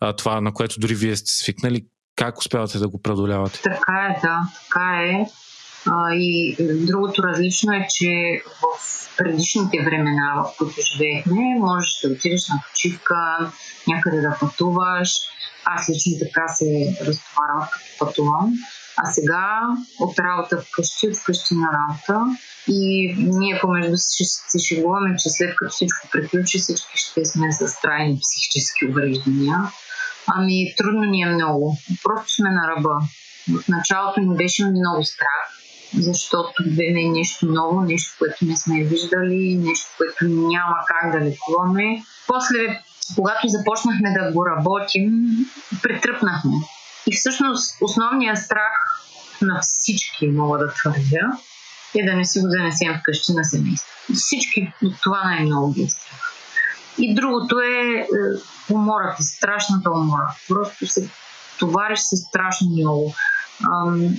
а, 0.00 0.16
това, 0.16 0.40
на 0.40 0.52
което 0.52 0.80
дори 0.80 0.94
вие 0.94 1.16
сте 1.16 1.30
свикнали. 1.30 1.86
Как 2.16 2.38
успявате 2.38 2.78
да 2.78 2.88
го 2.88 3.02
преодолявате? 3.02 3.60
Така 3.62 4.16
е, 4.16 4.20
да, 4.26 4.40
така 4.64 5.02
е. 5.04 5.26
А, 5.86 6.14
и 6.14 6.56
другото 6.86 7.22
различно 7.22 7.72
е, 7.72 7.86
че 7.90 8.42
в 8.46 9.16
предишните 9.16 9.78
времена, 9.84 10.34
в 10.36 10.58
които 10.58 10.74
живеехме, 10.92 11.42
можеш 11.58 12.00
да 12.04 12.12
отидеш 12.12 12.48
на 12.48 12.62
почивка, 12.70 13.52
някъде 13.88 14.20
да 14.20 14.36
пътуваш. 14.40 15.10
Аз 15.64 15.88
лично 15.88 16.12
така 16.18 16.48
се 16.48 16.96
разтоварвах 17.00 17.70
като 17.70 17.98
пътувам. 17.98 18.52
А 18.96 19.12
сега 19.12 19.60
от 20.00 20.18
работа 20.18 20.56
вкъщи, 20.60 21.08
от 21.08 21.16
вкъщи 21.16 21.54
на 21.54 21.68
работа. 21.72 22.36
И 22.68 23.14
ние 23.18 23.58
помежду 23.60 23.96
си 23.96 24.24
се 24.24 24.58
шегуваме, 24.58 25.16
че 25.16 25.30
след 25.30 25.56
като 25.56 25.70
всичко 25.70 26.08
приключи, 26.12 26.58
всички 26.58 26.92
ще 26.94 27.24
сме 27.24 27.52
с 27.52 27.80
трайни 27.80 28.20
психически 28.20 28.86
увреждания. 28.86 29.58
Ами 30.26 30.74
трудно 30.76 31.00
ни 31.00 31.22
е 31.22 31.26
много. 31.26 31.78
Просто 32.02 32.34
сме 32.34 32.50
на 32.50 32.68
ръба. 32.68 33.00
В 33.48 33.68
началото 33.68 34.20
ни 34.20 34.36
беше 34.36 34.64
много 34.64 35.04
страх, 35.04 35.60
защото 35.98 36.62
бе 36.66 36.92
нещо 36.92 37.46
ново, 37.46 37.80
нещо, 37.80 38.16
което 38.18 38.44
не 38.44 38.56
сме 38.56 38.84
виждали, 38.84 39.54
нещо, 39.54 39.86
което 39.96 40.24
няма 40.24 40.76
как 40.86 41.12
да 41.12 41.24
лекуваме. 41.24 42.02
После, 42.26 42.58
когато 43.14 43.48
започнахме 43.48 44.12
да 44.12 44.32
го 44.32 44.46
работим, 44.46 45.12
претръпнахме. 45.82 46.56
И 47.06 47.16
всъщност 47.16 47.76
основният 47.80 48.38
страх 48.38 48.72
на 49.42 49.60
всички, 49.62 50.26
мога 50.26 50.58
да 50.58 50.74
твърдя, 50.74 51.38
е 51.94 52.04
да 52.04 52.16
не 52.16 52.24
си 52.24 52.40
го 52.40 52.46
занесем 52.48 52.94
вкъщи 53.00 53.32
на 53.32 53.44
семейство. 53.44 53.90
Всички 54.14 54.72
от 54.84 54.94
това 55.02 55.24
най-много 55.24 55.72
ги 55.72 55.82
е 55.82 55.88
страх. 55.88 56.32
И 56.98 57.14
другото 57.14 57.60
е, 57.60 58.00
е 58.00 58.06
умората, 58.72 59.22
страшната 59.22 59.90
умора. 59.90 60.34
Просто 60.48 60.86
се 60.86 61.10
товариш 61.58 62.00
се 62.00 62.16
страшно 62.16 62.70
много. 62.70 63.14
Ам, 63.64 64.16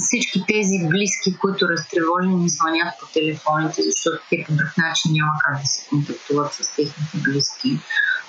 всички 0.00 0.44
тези 0.48 0.88
близки, 0.88 1.38
които 1.38 1.68
разтревожени 1.68 2.48
звънят 2.48 2.94
по 3.00 3.06
телефоните, 3.06 3.82
защото 3.82 4.22
те 4.30 4.44
по 4.46 4.52
друг 4.52 4.76
начин 4.78 5.12
няма 5.12 5.32
как 5.44 5.60
да 5.62 5.66
се 5.66 5.88
контактуват 5.88 6.52
с 6.54 6.76
техните 6.76 7.16
близки. 7.16 7.78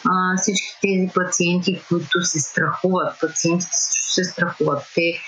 А, 0.09 0.37
всички 0.37 0.77
тези 0.81 1.09
пациенти, 1.13 1.81
които 1.89 2.21
се 2.21 2.39
страхуват, 2.39 3.19
пациентите 3.21 3.71
също 3.73 4.13
се 4.13 4.23
страхуват. 4.23 4.83
Те, 4.95 5.19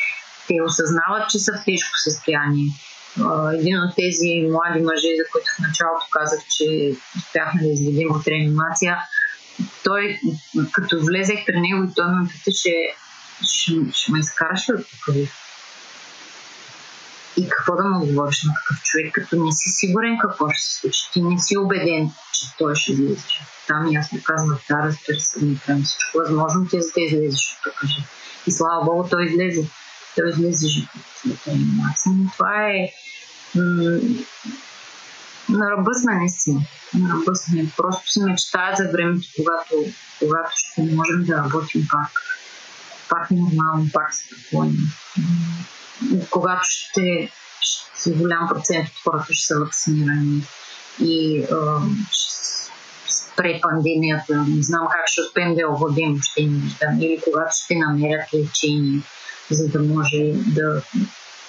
те 0.47 0.53
осъзнават, 0.65 1.29
че 1.29 1.39
са 1.39 1.51
в 1.53 1.65
тежко 1.65 1.97
състояние 2.03 2.71
един 3.53 3.79
от 3.83 3.95
тези 3.95 4.47
млади 4.51 4.79
мъже, 4.83 5.07
за 5.17 5.23
които 5.31 5.47
в 5.57 5.59
началото 5.67 6.05
казах, 6.11 6.39
че 6.57 6.95
успяхме 7.17 7.61
да 7.61 7.67
изведем 7.67 8.11
от 8.11 8.27
реанимация, 8.27 8.97
той, 9.83 10.19
като 10.71 11.05
влезех 11.05 11.45
при 11.45 11.59
него 11.59 11.83
и 11.83 11.93
той 11.95 12.11
ме 12.11 12.27
пита, 12.27 12.51
че 12.51 12.73
ще, 13.53 13.73
ще 13.93 14.11
ме 14.11 14.19
изкараш 14.19 14.69
ли 14.69 14.73
от 14.73 14.85
тук? 15.05 15.15
И 17.37 17.49
какво 17.49 17.75
да 17.75 17.83
му 17.83 18.05
говориш 18.05 18.43
на 18.43 18.53
такъв 18.53 18.83
човек, 18.83 19.13
като 19.13 19.35
не 19.45 19.51
си 19.51 19.69
сигурен 19.69 20.17
какво 20.21 20.49
ще 20.49 20.67
се 20.67 20.79
случи. 20.79 20.99
Ти 21.13 21.21
не 21.21 21.39
си 21.39 21.57
убеден, 21.57 22.11
че 22.33 22.45
той 22.57 22.75
ще 22.75 22.91
излезе. 22.91 23.23
Там 23.67 23.85
му 23.85 24.19
казвам, 24.23 24.59
да, 24.69 24.77
разбира 24.77 25.19
се, 25.19 25.39
да 25.39 25.45
направим 25.45 25.83
всичко 25.83 26.17
възможно, 26.17 26.67
ти 26.67 26.81
за 26.81 26.91
да 26.95 27.01
излезеш 27.01 27.57
от 27.57 27.63
тук. 27.63 27.89
И 28.47 28.51
слава 28.51 28.85
Богу, 28.85 29.09
той 29.09 29.25
излезе. 29.25 29.69
Той 30.15 30.29
излезе 30.29 30.67
жив. 30.67 30.89
Но 32.05 32.31
това 32.31 32.67
е 32.67 32.93
на 35.49 35.71
ръба 35.71 35.91
сме 36.01 36.15
наистина. 36.15 36.61
На 36.93 37.09
ръба 37.09 37.35
сме. 37.35 37.71
Просто 37.77 38.11
се 38.11 38.23
мечтая 38.23 38.75
за 38.77 38.91
времето, 38.91 39.27
когато, 39.37 39.93
когато 40.19 40.51
ще 40.55 40.81
можем 40.81 41.23
да 41.23 41.37
работим 41.37 41.87
пак. 41.91 42.11
Пак 43.09 43.31
нормално, 43.31 43.89
пак 43.93 44.13
спокойно. 44.13 44.77
Когато 46.29 46.61
ще, 46.63 47.31
ще 47.95 48.11
голям 48.11 48.47
процент 48.47 48.87
от 48.87 49.03
хората 49.03 49.33
ще 49.33 49.45
са 49.45 49.59
вакцинирани 49.59 50.43
и 51.01 51.43
а, 51.51 51.79
спре 53.09 53.59
пандемията. 53.61 54.45
Не 54.47 54.63
знам 54.63 54.87
как 54.91 55.07
ще 55.07 55.21
успеем 55.21 55.55
да 55.55 55.61
я 55.61 55.71
овладим, 55.71 56.19
ще 56.21 56.41
не 56.41 56.59
виждам. 56.59 57.01
Или 57.01 57.21
когато 57.23 57.55
ще 57.63 57.75
намерят 57.75 58.33
лечение, 58.33 59.01
за 59.51 59.67
да 59.67 59.79
може 59.79 60.33
да 60.33 60.81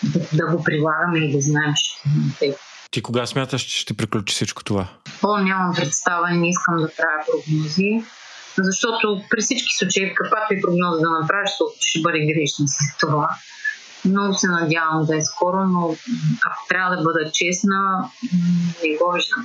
да, 0.03 0.21
да 0.33 0.47
го 0.47 0.65
прилагаме 0.65 1.19
и 1.19 1.33
да 1.33 1.41
знаем, 1.41 1.75
че 1.77 2.11
те. 2.39 2.57
Ти 2.91 3.03
кога 3.03 3.27
смяташ, 3.27 3.63
че 3.63 3.81
ще 3.81 3.95
приключи 3.95 4.35
всичко 4.35 4.65
това? 4.65 4.89
О, 5.23 5.37
нямам 5.37 5.75
представа, 5.75 6.31
не 6.31 6.49
искам 6.51 6.77
да 6.77 6.89
правя 6.97 7.25
прогнози. 7.27 8.03
Защото 8.59 9.23
при 9.31 9.41
всички 9.41 9.75
случаи, 9.79 10.15
каквато 10.15 10.55
и 10.55 10.61
прогноза 10.61 11.01
да 11.01 11.11
направиш, 11.11 11.51
ще 11.81 12.01
бъде 12.01 12.19
грешна 12.19 12.69
след 12.69 12.99
това. 13.01 13.29
Много 14.05 14.35
се 14.35 14.47
надявам 14.47 15.07
да 15.07 15.17
е 15.17 15.23
скоро, 15.23 15.65
но 15.65 15.97
ако 16.47 16.67
трябва 16.69 16.97
да 16.97 17.03
бъда 17.03 17.31
честна, 17.33 18.11
не 18.83 18.97
го 18.97 19.13
виждам. 19.13 19.45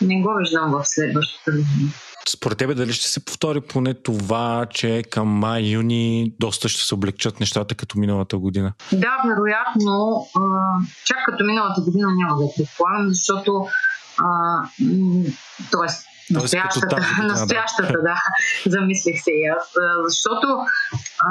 Не 0.00 0.22
го 0.22 0.34
виждам 0.38 0.70
в 0.70 0.80
следващата 0.84 1.50
година. 1.50 1.90
Според 2.28 2.58
тебе 2.58 2.74
дали 2.74 2.92
ще 2.92 3.08
се 3.08 3.24
повтори 3.24 3.60
поне 3.60 3.94
това, 3.94 4.66
че 4.70 5.02
към 5.10 5.28
май-юни 5.28 6.32
доста 6.40 6.68
ще 6.68 6.84
се 6.84 6.94
облегчат 6.94 7.40
нещата 7.40 7.74
като 7.74 7.98
миналата 7.98 8.38
година? 8.38 8.72
Да, 8.92 9.22
вероятно. 9.26 10.26
Чак 11.04 11.18
като 11.26 11.44
миналата 11.44 11.80
година 11.80 12.08
няма 12.16 12.42
да 12.42 12.48
предполагам, 12.56 13.08
защото 13.08 13.66
т.е. 15.70 16.15
Настоящата, 16.30 16.96
настоящата 17.22 17.92
да. 17.92 18.02
да, 18.02 18.22
замислих 18.66 19.22
се 19.22 19.30
и 19.30 19.46
аз. 19.56 19.74
Защото 20.04 20.46
а, 21.20 21.30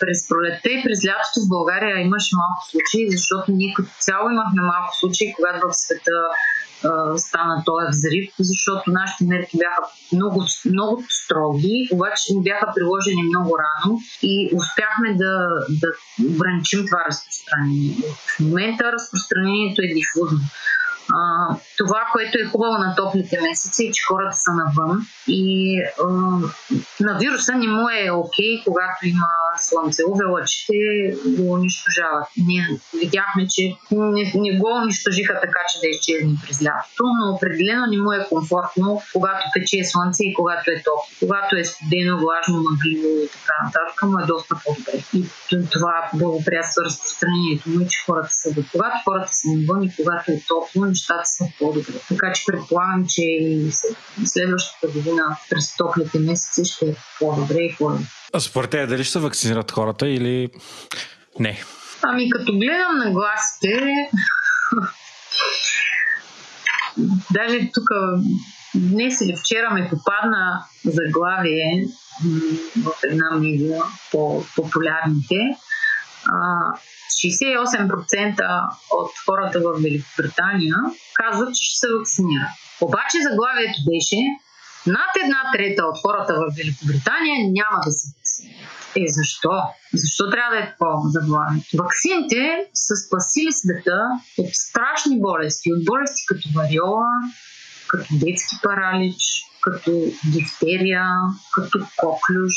през 0.00 0.28
пролетта 0.28 0.68
и 0.68 0.82
през 0.84 0.98
лятото 1.08 1.38
в 1.44 1.48
България 1.48 2.00
имаше 2.00 2.36
малко 2.36 2.62
случаи, 2.70 3.10
защото 3.16 3.52
ние 3.52 3.74
като 3.74 3.90
цяло 4.00 4.30
имахме 4.30 4.62
малко 4.62 4.96
случаи, 5.00 5.34
когато 5.36 5.68
в 5.68 5.74
света 5.74 6.12
стана 7.16 7.62
този 7.64 7.86
взрив, 7.90 8.30
защото 8.40 8.90
нашите 8.90 9.24
мерки 9.24 9.56
бяха 9.58 9.82
много, 10.12 10.44
много 10.64 11.02
строги, 11.08 11.88
обаче 11.92 12.34
ни 12.34 12.42
бяха 12.42 12.72
приложени 12.74 13.22
много 13.22 13.58
рано 13.58 13.98
и 14.22 14.50
успяхме 14.54 15.14
да, 15.14 15.48
да 15.68 15.88
ограничим 16.34 16.86
това 16.86 17.04
разпространение. 17.08 17.96
В 18.36 18.40
момента 18.40 18.92
разпространението 18.92 19.82
е 19.82 19.94
дифузно. 19.94 20.40
А, 21.12 21.56
това, 21.78 22.06
което 22.12 22.38
е 22.38 22.44
хубаво 22.44 22.72
на 22.78 22.94
топлите 22.96 23.40
месеци, 23.40 23.86
е, 23.86 23.92
че 23.92 24.02
хората 24.08 24.36
са 24.36 24.50
навън 24.52 25.00
и 25.28 25.80
а, 25.80 26.06
на 27.00 27.18
вируса 27.18 27.52
не 27.54 27.68
му 27.68 27.88
е 27.88 28.10
окей, 28.10 28.62
когато 28.64 29.06
има 29.06 29.26
слънцелове 29.58 30.24
лъчите 30.24 30.74
го 31.26 31.52
унищожават. 31.52 32.26
Ние 32.36 32.68
видяхме, 33.00 33.46
че 33.48 33.76
не, 33.90 34.32
не 34.34 34.58
го 34.58 34.68
унищожиха 34.82 35.34
така, 35.40 35.60
че 35.72 35.80
да 35.80 35.88
изчезне 35.88 36.34
през 36.46 36.62
лятото, 36.62 37.04
но 37.18 37.34
определено 37.34 37.86
не 37.86 37.98
му 37.98 38.12
е 38.12 38.26
комфортно, 38.28 39.02
когато 39.12 39.42
пече 39.54 39.84
слънце 39.84 40.24
и 40.24 40.34
когато 40.34 40.70
е 40.70 40.82
топло. 40.84 41.08
Когато 41.20 41.56
е 41.56 41.64
студено, 41.64 42.18
влажно, 42.18 42.64
мъгливо 42.70 43.08
и 43.24 43.28
така 43.28 43.54
нататък, 43.64 44.02
му 44.02 44.18
е 44.18 44.26
доста 44.26 44.54
по-добре. 44.64 45.04
И 45.14 45.24
това 45.72 46.10
благоприятства 46.14 46.84
разпространението 46.84 47.68
му, 47.70 47.86
че 47.88 47.98
хората 48.06 48.32
са 48.32 48.52
до. 48.52 48.62
Когато 48.72 48.96
хората 49.04 49.32
са 49.32 49.48
навън 49.48 49.82
и 49.82 49.92
когато 49.96 50.30
е 50.30 50.42
топло, 50.48 50.84
нещата 50.94 51.22
са 51.24 51.44
по-добре. 51.58 51.92
Така 52.08 52.32
че 52.32 52.42
предполагам, 52.46 53.06
че 53.08 53.22
и 53.22 53.70
следващата 54.24 54.88
година 54.88 55.36
през 55.50 55.76
топлите 55.76 56.18
месеци 56.18 56.72
ще 56.72 56.86
е 56.86 56.94
по-добре 57.18 57.58
и 57.58 57.76
по-добре. 57.78 58.04
А 58.32 58.40
според 58.40 58.70
те, 58.70 58.86
дали 58.86 59.04
ще 59.04 59.12
се 59.12 59.18
вакцинират 59.18 59.70
хората 59.70 60.08
или 60.08 60.48
не? 61.38 61.62
Ами 62.02 62.30
като 62.30 62.52
гледам 62.52 62.98
на 62.98 63.10
гласите, 63.10 63.94
даже 67.30 67.70
тук 67.74 67.88
днес 68.74 69.20
или 69.20 69.36
вчера 69.36 69.70
ме 69.70 69.90
попадна 69.90 70.64
заглавие 70.84 71.86
в 72.82 72.92
една 73.04 73.30
медия 73.30 73.82
по 74.12 74.44
популярните. 74.56 75.56
68% 76.24 78.68
от 78.90 79.10
хората 79.26 79.60
в 79.60 79.82
Великобритания 79.82 80.76
казват, 81.14 81.54
че 81.54 81.70
ще 81.70 81.78
се 81.78 81.86
вакцинират. 81.98 82.50
Обаче 82.80 83.16
заглавието 83.30 83.78
беше 83.90 84.16
над 84.86 85.10
една 85.24 85.42
трета 85.52 85.82
от 85.84 85.98
хората 86.02 86.34
в 86.34 86.44
Великобритания 86.56 87.36
няма 87.58 87.78
да 87.84 87.92
се 87.92 88.08
вакцинират. 88.08 88.74
Е, 88.96 89.04
защо? 89.06 89.62
Защо 89.94 90.30
трябва 90.30 90.56
да 90.56 90.62
е 90.62 90.70
такова 90.70 91.08
заглавие? 91.16 91.62
Ваксините 91.78 92.66
са 92.74 92.94
спасили 92.96 93.52
света 93.52 94.00
от 94.38 94.50
страшни 94.52 95.20
болести, 95.20 95.72
от 95.72 95.84
болести 95.84 96.26
като 96.26 96.48
вариола, 96.54 97.06
като 97.96 98.08
детски 98.12 98.56
паралич, 98.62 99.44
като 99.60 99.90
дифтерия, 100.32 101.06
като 101.54 101.78
коклюш. 101.96 102.54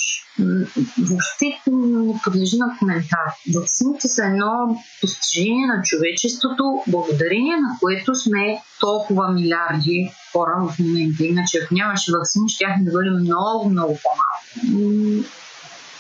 Въобще 0.98 1.62
не 1.68 2.14
подлежи 2.24 2.58
на 2.58 2.76
коментар. 2.80 3.28
Ваксините 3.56 4.08
са 4.08 4.26
едно 4.26 4.84
постижение 5.02 5.68
на 5.68 5.82
човечеството, 5.84 6.84
благодарение 6.88 7.58
на 7.58 7.78
което 7.82 8.16
сме 8.16 8.62
толкова 8.80 9.32
милиарди 9.32 10.12
хора 10.32 10.68
в 10.70 10.80
момента. 10.80 11.24
Иначе 11.24 11.60
ако 11.64 11.74
нямаше 11.74 12.12
вакцини, 12.12 12.50
ще 12.50 12.66
да 12.80 12.92
бъдем 12.92 13.14
много, 13.14 13.70
много 13.70 14.00
по-малко. 14.04 14.84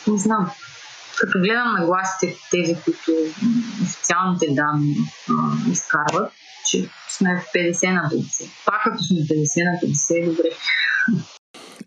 Не 0.08 0.18
знам. 0.18 0.52
Като 1.18 1.40
гледам 1.40 1.74
на 1.74 1.86
гласите 1.86 2.36
тези, 2.52 2.76
които 2.86 3.12
официалните 3.84 4.48
данни 4.50 4.96
а, 5.30 5.72
изкарват, 5.72 6.32
че 6.72 6.90
сме 7.10 7.36
в 7.36 7.44
50 7.56 7.94
на 7.94 8.10
50. 8.10 8.50
Пак 8.66 8.84
като 8.84 9.04
сме 9.04 9.18
50 9.18 9.64
на 9.64 9.90
50 9.90 10.24
е 10.24 10.26
добре. 10.26 10.50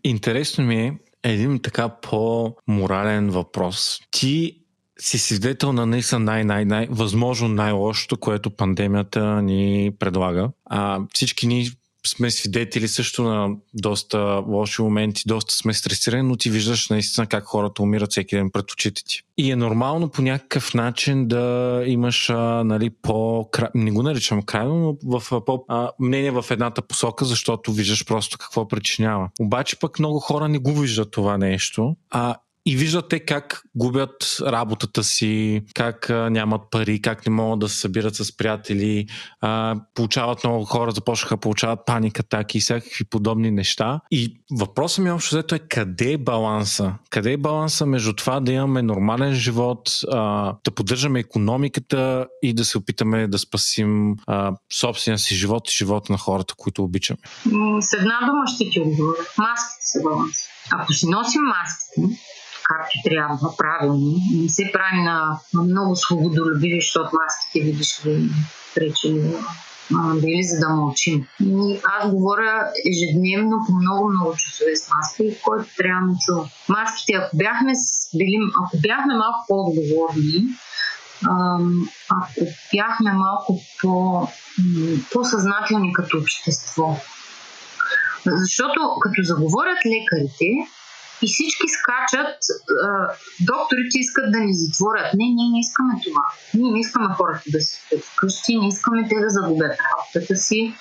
Интересно 0.04 0.64
ми 0.64 0.76
е 0.86 0.98
един 1.24 1.62
така 1.62 1.88
по-морален 1.88 3.30
въпрос. 3.30 4.00
Ти 4.10 4.56
си 5.00 5.18
свидетел 5.18 5.72
на 5.72 5.86
наистина 5.86 6.18
най-най-най, 6.18 6.86
възможно 6.90 7.48
най-лошото, 7.48 8.16
което 8.16 8.50
пандемията 8.50 9.42
ни 9.42 9.92
предлага. 9.98 10.48
А, 10.64 11.00
всички 11.14 11.46
ни 11.46 11.70
сме 12.06 12.30
свидетели 12.30 12.88
също 12.88 13.22
на 13.22 13.48
доста 13.74 14.18
лоши 14.48 14.82
моменти, 14.82 15.22
доста 15.26 15.54
сме 15.54 15.74
стресирани, 15.74 16.22
но 16.22 16.36
ти 16.36 16.50
виждаш 16.50 16.88
наистина 16.88 17.26
как 17.26 17.44
хората 17.44 17.82
умират 17.82 18.10
всеки 18.10 18.36
ден 18.36 18.50
пред 18.50 18.72
очите 18.72 19.04
ти. 19.04 19.22
И 19.36 19.50
е 19.50 19.56
нормално 19.56 20.08
по 20.08 20.22
някакъв 20.22 20.74
начин 20.74 21.28
да 21.28 21.82
имаш, 21.86 22.30
а, 22.30 22.64
нали, 22.64 22.90
по... 22.90 23.48
Не 23.74 23.90
го 23.90 24.02
наричам 24.02 24.42
крайно, 24.42 24.98
но 25.02 25.20
в 25.20 25.44
по... 25.44 25.64
Мнение 26.00 26.30
в 26.30 26.44
едната 26.50 26.82
посока, 26.82 27.24
защото 27.24 27.72
виждаш 27.72 28.06
просто 28.06 28.38
какво 28.38 28.68
причинява. 28.68 29.30
Обаче 29.40 29.78
пък 29.78 29.98
много 29.98 30.20
хора 30.20 30.48
не 30.48 30.58
го 30.58 30.72
виждат 30.72 31.10
това 31.10 31.38
нещо. 31.38 31.96
А 32.10 32.36
и 32.66 32.76
виждате 32.76 33.20
как 33.20 33.62
губят 33.74 34.36
работата 34.42 35.04
си, 35.04 35.62
как 35.74 36.10
а, 36.10 36.30
нямат 36.30 36.60
пари, 36.70 37.02
как 37.02 37.26
не 37.26 37.32
могат 37.32 37.58
да 37.58 37.68
се 37.68 37.80
събират 37.80 38.14
с 38.14 38.36
приятели, 38.36 39.06
а, 39.40 39.76
получават 39.94 40.44
много 40.44 40.64
хора, 40.64 40.90
започнаха 40.90 41.34
да 41.34 41.40
получават 41.40 41.78
паника, 41.86 42.20
атаки 42.20 42.58
и 42.58 42.60
всякакви 42.60 43.04
подобни 43.04 43.50
неща. 43.50 44.00
И 44.10 44.36
въпросът 44.52 45.04
ми 45.04 45.10
общо 45.10 45.34
взето 45.34 45.54
е 45.54 45.58
къде 45.58 46.12
е 46.12 46.18
баланса? 46.18 46.94
Къде 47.10 47.32
е 47.32 47.36
баланса 47.36 47.86
между 47.86 48.12
това 48.12 48.40
да 48.40 48.52
имаме 48.52 48.82
нормален 48.82 49.34
живот, 49.34 49.90
а, 50.12 50.52
да 50.64 50.70
поддържаме 50.70 51.20
економиката 51.20 52.26
и 52.42 52.54
да 52.54 52.64
се 52.64 52.78
опитаме 52.78 53.28
да 53.28 53.38
спасим 53.38 54.14
а, 54.26 54.52
собствения 54.72 55.18
си 55.18 55.34
живот 55.34 55.70
и 55.70 55.74
живота 55.76 56.12
на 56.12 56.18
хората, 56.18 56.54
които 56.56 56.84
обичаме? 56.84 57.18
С 57.80 57.92
една 57.92 58.20
дума 58.20 58.46
ще 58.54 58.70
ти 58.70 58.80
отговоря. 58.80 59.18
Маските 59.38 59.86
са 59.86 60.02
баланс. 60.02 60.36
Ако 60.72 60.92
си 60.92 61.06
носим 61.08 61.42
маските, 61.42 62.18
както 62.70 62.98
трябва, 63.04 63.56
правилно. 63.56 64.16
Не 64.34 64.48
се 64.48 64.70
прави 64.72 65.02
на, 65.02 65.40
на 65.54 65.62
много 65.62 65.96
свободолюбиви, 65.96 66.80
защото 66.80 67.10
маските, 67.12 67.60
видиш 67.66 68.06
ли, 68.06 68.30
пречи 68.74 69.22
били 70.20 70.42
за 70.42 70.60
да 70.60 70.68
мълчим. 70.68 71.26
И 71.40 71.80
аз 71.84 72.10
говоря 72.10 72.66
ежедневно 72.90 73.56
по 73.66 73.72
много-много 73.72 74.36
часове 74.36 74.76
с 74.76 74.90
маски, 74.90 75.42
който 75.42 75.64
трябва 75.76 76.08
да 76.08 76.14
чува. 76.26 76.48
Маските, 76.68 77.12
ако 77.12 77.36
бяхме, 77.36 77.72
били, 78.14 78.36
ако 78.64 78.76
бяхме 78.82 79.14
малко 79.14 79.44
по-отговорни, 79.48 80.44
ако 82.08 82.40
бяхме 82.74 83.12
малко 83.12 83.60
по, 83.80 84.26
по-съзнателни 85.12 85.92
като 85.92 86.18
общество. 86.18 86.96
Защото 88.26 88.80
като 89.00 89.22
заговорят 89.22 89.78
лекарите, 89.86 90.46
и 91.22 91.26
всички 91.26 91.66
скачат, 91.68 92.36
докторите 93.40 93.98
искат 93.98 94.32
да 94.32 94.38
ни 94.38 94.54
затворят. 94.54 95.14
Не, 95.14 95.24
ние 95.24 95.50
не 95.52 95.60
искаме 95.60 95.94
това. 96.04 96.22
Ние 96.54 96.72
не 96.72 96.80
искаме 96.80 97.14
хората 97.14 97.42
да 97.46 97.60
се 97.60 97.76
спят 97.86 98.04
вкъщи, 98.04 98.58
не 98.58 98.68
искаме 98.68 99.08
те 99.08 99.14
да 99.20 99.28
загубят 99.28 99.72
работата 99.86 100.36
си. 100.36 100.74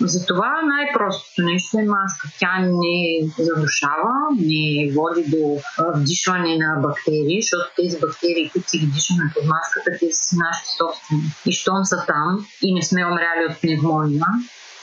Затова 0.00 0.60
най-простото 0.64 1.42
нещо 1.42 1.78
е 1.78 1.82
маска. 1.82 2.28
Тя 2.38 2.58
не 2.58 3.28
задушава, 3.38 4.12
не 4.38 4.92
води 4.92 5.24
до 5.26 5.60
вдишване 5.94 6.56
на 6.56 6.80
бактерии, 6.80 7.42
защото 7.42 7.70
тези 7.76 8.00
бактерии, 8.00 8.50
които 8.52 8.70
си 8.70 8.78
ги 8.78 8.86
дишаме 8.86 9.32
под 9.34 9.44
маската, 9.44 9.90
те 10.00 10.12
са 10.12 10.36
нашите 10.36 10.70
собствени. 10.78 11.22
И 11.46 11.52
щом 11.52 11.84
са 11.84 12.04
там 12.06 12.46
и 12.62 12.74
не 12.74 12.82
сме 12.82 13.06
умряли 13.06 13.44
от 13.50 13.60
пневмония, 13.60 14.26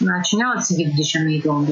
Значи 0.01 0.35
няма 0.35 0.55
да 0.55 0.61
си 0.61 0.75
ги 0.75 0.91
вдишаме 0.93 1.33
и 1.33 1.41
долу 1.41 1.65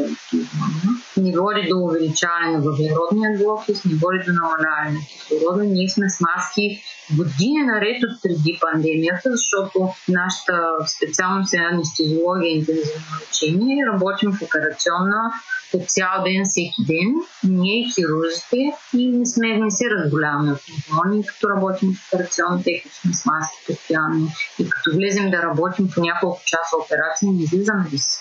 Не 1.17 1.37
води 1.37 1.67
до 1.69 1.77
увеличаване 1.77 2.51
на 2.51 2.59
въглеродния 2.61 3.37
двуокис, 3.37 3.85
не 3.85 3.95
води 3.95 4.19
до 4.25 4.33
намаляване 4.33 4.91
на 4.91 4.99
кислорода. 5.05 5.63
Ние 5.63 5.89
сме 5.89 6.09
с 6.09 6.19
маски 6.21 6.83
години 7.17 7.61
наред 7.63 8.03
от 8.03 8.21
преди 8.23 8.59
пандемията, 8.61 9.29
защото 9.31 9.89
нашата 10.09 10.53
специалност 10.95 11.53
е 11.53 11.57
анестезиология 11.57 12.51
и 12.51 12.57
интензивно 12.59 13.17
лечение. 13.21 13.85
Работим 13.93 14.31
в 14.31 14.41
операционна 14.41 15.33
по 15.71 15.85
цял 15.87 16.23
ден, 16.23 16.43
всеки 16.45 16.81
ден. 16.87 17.09
Ние 17.43 17.89
хирурзите 17.95 18.57
и 18.97 19.07
не, 19.07 19.25
сме, 19.25 19.47
не 19.57 19.71
се 19.71 19.85
разболяваме 19.89 20.51
от 20.51 20.59
пневмония, 20.65 21.23
като 21.25 21.49
работим 21.49 21.93
в 21.93 22.13
операционна, 22.13 22.63
като 22.83 22.95
сме 22.95 23.13
с 23.13 23.25
маски 23.25 23.57
постоянно. 23.67 24.27
И 24.59 24.69
като 24.69 24.95
влезем 24.95 25.31
да 25.31 25.43
работим 25.43 25.89
по 25.95 26.01
няколко 26.01 26.41
часа 26.45 26.75
операция, 26.85 27.31
не 27.31 27.43
излизаме 27.43 27.89
да 27.91 27.97
се 27.99 28.14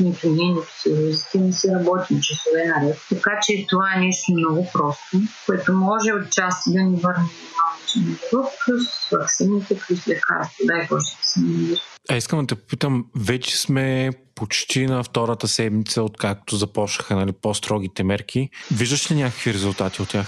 Нито 0.00 0.28
ние, 0.28 0.48
нито 0.48 0.66
хирурзите 0.82 1.38
не 1.38 1.52
си 1.52 1.68
работим 1.74 2.20
часове 2.20 2.64
наред. 2.66 2.96
Така 3.08 3.30
че 3.42 3.66
това 3.68 3.94
е 3.96 4.00
нещо 4.00 4.32
много 4.32 4.68
просто, 4.72 5.18
което 5.46 5.72
може 5.72 6.12
отчасти 6.12 6.72
да 6.72 6.82
ни 6.82 6.96
върне 6.96 7.24
малко 8.32 8.52
плюс 8.64 9.10
вакцините, 9.12 9.78
плюс 9.78 10.08
лекарства. 10.08 10.64
Дай 10.64 10.86
Боже 10.90 11.04
да 11.04 11.18
се 11.22 11.40
намери. 11.40 11.80
А 12.10 12.16
искам 12.16 12.40
да 12.40 12.46
те 12.46 12.54
попитам, 12.54 13.06
вече 13.16 13.58
сме 13.58 14.10
почти 14.34 14.86
на 14.86 15.02
втората 15.02 15.48
седмица, 15.48 16.02
откакто 16.02 16.56
започнаха 16.56 17.16
нали, 17.16 17.32
по-строгите 17.32 18.04
мерки. 18.04 18.50
Виждаш 18.72 19.10
ли 19.10 19.14
някакви 19.14 19.54
резултати 19.54 20.02
от 20.02 20.08
тях? 20.08 20.26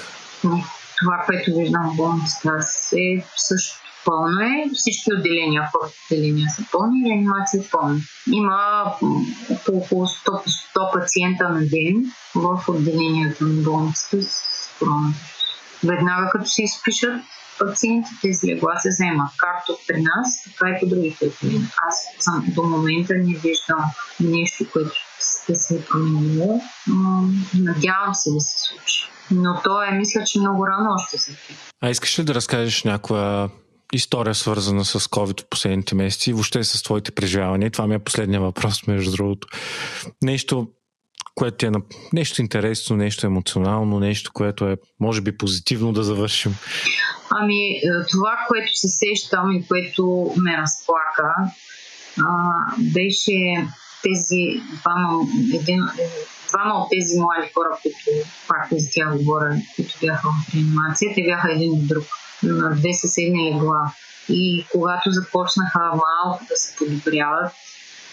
Това, 0.99 1.23
което 1.27 1.59
виждам 1.59 1.91
в 1.93 1.97
болницата 1.97 2.59
е 2.93 3.25
също 3.37 3.86
пълно 4.07 4.41
е. 4.41 4.71
Всички 4.75 5.15
отделения, 5.15 5.71
хората 5.73 5.95
отделения 6.11 6.49
са 6.51 6.63
пълни, 6.73 7.11
реанимация 7.11 7.61
е 7.61 7.69
пълна. 7.73 8.01
Има 8.33 8.59
около 9.67 10.07
100, 10.07 10.47
100 10.77 10.93
пациента 10.93 11.49
на 11.49 11.61
ден 11.61 12.13
в 12.35 12.65
отделението 12.69 13.45
на 13.45 13.63
болницата 13.63 14.23
с 14.23 14.71
коронавирус. 14.79 15.17
Веднага 15.85 16.31
като 16.31 16.51
се 16.51 16.63
изпишат, 16.63 17.23
пациентите 17.59 18.35
с 18.35 18.45
легла 18.45 18.79
се 18.79 18.89
вземат 18.89 19.31
както 19.37 19.79
при 19.89 20.03
нас, 20.03 20.43
така 20.45 20.71
и 20.71 20.81
по 20.81 20.87
другите 20.87 21.27
отделения. 21.27 21.71
Аз 21.89 22.25
съм 22.25 22.45
до 22.49 22.63
момента 22.63 23.15
не 23.15 23.39
виждам 23.39 23.85
нещо, 24.21 24.65
което 24.73 24.91
ще 25.19 25.55
се 25.55 25.75
е 25.77 25.85
променило. 25.85 26.61
Надявам 27.55 28.15
се 28.15 28.31
да 28.31 28.41
се 28.41 28.69
случи. 28.69 29.11
Но 29.31 29.61
то 29.65 29.83
е, 29.83 29.91
мисля, 29.91 30.25
че 30.25 30.39
много 30.39 30.67
рано 30.67 30.91
още 30.95 31.19
се 31.19 31.37
А 31.81 31.91
искаш 31.91 32.19
ли 32.19 32.25
да 32.25 32.35
разкажеш 32.35 32.85
някоя 32.85 33.49
история, 33.97 34.35
свързана 34.35 34.85
с 34.85 35.01
COVID 35.01 35.43
в 35.43 35.49
последните 35.51 35.95
месеци, 35.95 36.33
въобще 36.33 36.65
с 36.65 36.83
твоите 36.83 37.13
преживявания? 37.13 37.71
Това 37.71 37.87
ми 37.87 37.95
е 37.95 37.99
последния 37.99 38.41
въпрос, 38.41 38.87
между 38.87 39.11
другото. 39.11 39.49
Нещо, 40.23 40.69
което 41.35 41.57
ти 41.57 41.67
е 41.67 41.71
нещо 42.13 42.43
интересно, 42.43 42.97
нещо 42.97 43.27
емоционално, 43.27 44.01
нещо, 44.01 44.31
което 44.35 44.69
е, 44.69 44.77
може 45.01 45.21
би, 45.21 45.39
позитивно 45.39 45.93
да 45.93 46.03
завършим. 46.03 46.55
Ами, 47.31 47.71
е, 47.71 47.81
това, 48.11 48.39
което 48.49 48.79
се 48.79 48.89
сещам 48.89 49.53
и 49.53 49.67
което 49.67 50.33
ме 50.37 50.57
разплака, 50.57 51.35
а, 52.21 52.53
беше 52.79 53.67
тези 54.03 54.61
двама, 54.81 55.27
един, 55.55 55.81
двама 56.49 56.75
от 56.75 56.91
тези 56.91 57.21
млади 57.21 57.53
хора, 57.55 57.79
които 57.83 58.29
пак 58.49 58.69
за 58.73 58.91
тях 58.91 59.17
говоря, 59.19 59.57
които 59.77 59.95
бяха 60.01 60.29
в 60.29 60.55
реанимация, 60.55 61.15
те 61.15 61.23
бяха 61.23 61.53
един 61.53 61.73
от 61.73 61.87
друг 61.87 62.05
на 62.43 62.71
две 62.71 62.95
съседни 62.95 63.55
легла. 63.55 63.93
И 64.29 64.67
когато 64.73 65.11
започнаха 65.11 65.81
малко 65.81 66.45
да 66.49 66.57
се 66.57 66.77
подобряват, 66.77 67.53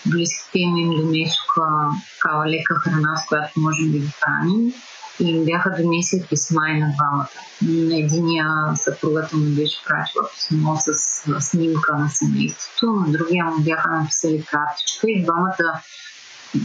близките 0.05 0.59
им 0.59 0.77
им 0.77 0.89
донесоха 0.89 1.89
такава 2.15 2.47
лека 2.47 2.75
храна, 2.75 3.15
с 3.17 3.27
която 3.27 3.59
можем 3.59 3.91
да 3.91 3.97
ги 3.97 4.11
храним 4.19 4.73
и 5.19 5.29
им 5.29 5.45
бяха 5.45 5.75
донесли 5.81 6.25
писма 6.29 6.69
и 6.69 6.79
на 6.79 6.93
двамата. 6.95 7.27
На 7.61 7.97
единия 7.97 8.47
съпругата 8.75 9.37
му 9.37 9.55
беше 9.55 9.83
пратила 9.85 10.29
писмо 10.29 10.75
с 10.77 10.93
снимка 11.39 11.97
на 11.97 12.09
семейството, 12.09 12.85
на 12.85 13.11
другия 13.11 13.45
му 13.45 13.63
бяха 13.63 13.91
написали 13.91 14.45
картичка 14.45 15.07
и 15.07 15.23
двамата 15.23 15.81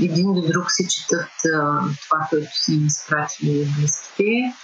един 0.02 0.34
до 0.34 0.40
друг 0.40 0.70
си 0.70 0.88
четат 0.88 1.30
това, 2.08 2.26
което 2.30 2.50
са 2.64 2.72
им 2.72 2.86
изпратили 2.86 3.68
близките. 3.78 4.54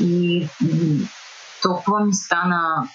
И 0.00 0.48
толкова 1.66 2.04
ми 2.04 2.14
стана 2.14 2.88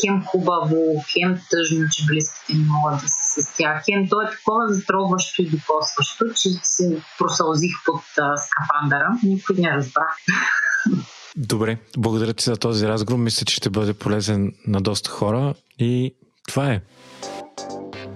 хем 0.00 0.24
хубаво, 0.26 1.04
хем 1.12 1.38
тъжно, 1.50 1.88
че 1.92 2.06
близките 2.06 2.54
не 2.54 2.64
могат 2.64 3.00
да 3.00 3.08
са 3.08 3.42
с 3.42 3.56
тях. 3.56 3.84
Хем 3.84 4.08
то 4.08 4.22
е 4.22 4.30
такова 4.30 4.68
затроващо 4.68 5.42
и 5.42 5.50
докосващо, 5.50 6.24
че 6.34 6.48
се 6.62 7.02
просълзих 7.18 7.72
под 7.84 8.02
а, 8.18 8.36
скафандъра. 8.36 9.08
Никой 9.22 9.56
не 9.58 9.70
разбрах. 9.70 10.16
Добре, 11.36 11.78
благодаря 11.98 12.34
ти 12.34 12.44
за 12.44 12.56
този 12.56 12.88
разговор. 12.88 13.18
Мисля, 13.18 13.44
че 13.44 13.56
ще 13.56 13.70
бъде 13.70 13.94
полезен 13.94 14.52
на 14.66 14.80
доста 14.80 15.10
хора 15.10 15.54
и 15.78 16.14
това 16.48 16.72
е. 16.72 16.82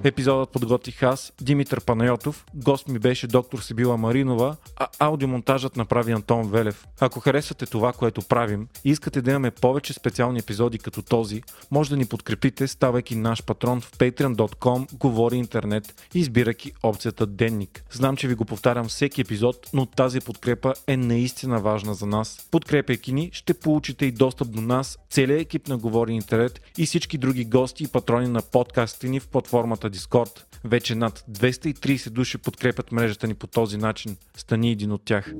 Епизодът 0.05 0.51
подготвих 0.51 1.03
аз, 1.03 1.33
Димитър 1.41 1.81
Панайотов, 1.81 2.45
гост 2.55 2.89
ми 2.89 2.99
беше 2.99 3.27
доктор 3.27 3.59
Сибила 3.59 3.97
Маринова, 3.97 4.57
а 4.77 4.89
аудиомонтажът 4.99 5.77
направи 5.77 6.13
Антон 6.13 6.51
Велев. 6.51 6.87
Ако 7.01 7.21
харесвате 7.21 7.67
това, 7.67 7.93
което 7.93 8.23
правим 8.23 8.69
и 8.85 8.91
искате 8.91 9.23
да 9.23 9.31
имаме 9.31 9.51
повече 9.51 9.93
специални 9.93 10.39
епизоди 10.39 10.79
като 10.79 11.03
този, 11.03 11.43
може 11.71 11.91
да 11.91 11.97
ни 11.97 12.07
подкрепите, 12.07 12.69
ставайки 12.69 13.17
наш 13.17 13.45
патрон 13.45 13.81
в 13.81 13.93
patreon.com, 13.93 14.99
говори 14.99 15.37
интернет 15.37 16.09
и 16.15 16.19
избирайки 16.19 16.73
опцията 16.83 17.27
Денник. 17.27 17.85
Знам, 17.93 18.17
че 18.17 18.29
ви 18.29 18.35
го 18.35 18.45
повтарям 18.45 18.89
всеки 18.89 19.21
епизод, 19.21 19.71
но 19.73 19.87
тази 19.87 20.21
подкрепа 20.21 20.75
е 20.87 20.97
наистина 20.97 21.59
важна 21.59 21.95
за 21.95 22.07
нас. 22.07 22.49
Подкрепяйки 22.51 23.13
ни, 23.13 23.31
ще 23.33 23.55
получите 23.55 24.07
и 24.07 24.13
достъп 24.13 24.51
до 24.51 24.61
нас, 24.61 24.99
целият 25.11 25.41
екип 25.41 25.69
на 25.69 25.79
Говори 25.79 26.13
Интернет 26.13 26.61
и 26.79 26.87
всички 26.87 27.19
други 27.19 27.45
гости 27.45 27.85
и 27.85 27.89
патрони 27.89 28.29
на 28.29 28.43
подкастите 28.43 29.09
ни 29.09 29.21
в 29.21 29.29
платформата 29.29 29.90
Discord. 29.91 30.45
Вече 30.65 30.95
над 30.95 31.25
230 31.31 32.11
души 32.11 32.39
подкрепят 32.39 32.93
мрежата 32.93 33.27
ни 33.27 33.35
по 33.35 33.47
този 33.47 33.77
начин. 33.77 34.17
Стани 34.37 34.71
един 34.71 34.93
от 34.93 35.03
тях. 35.05 35.33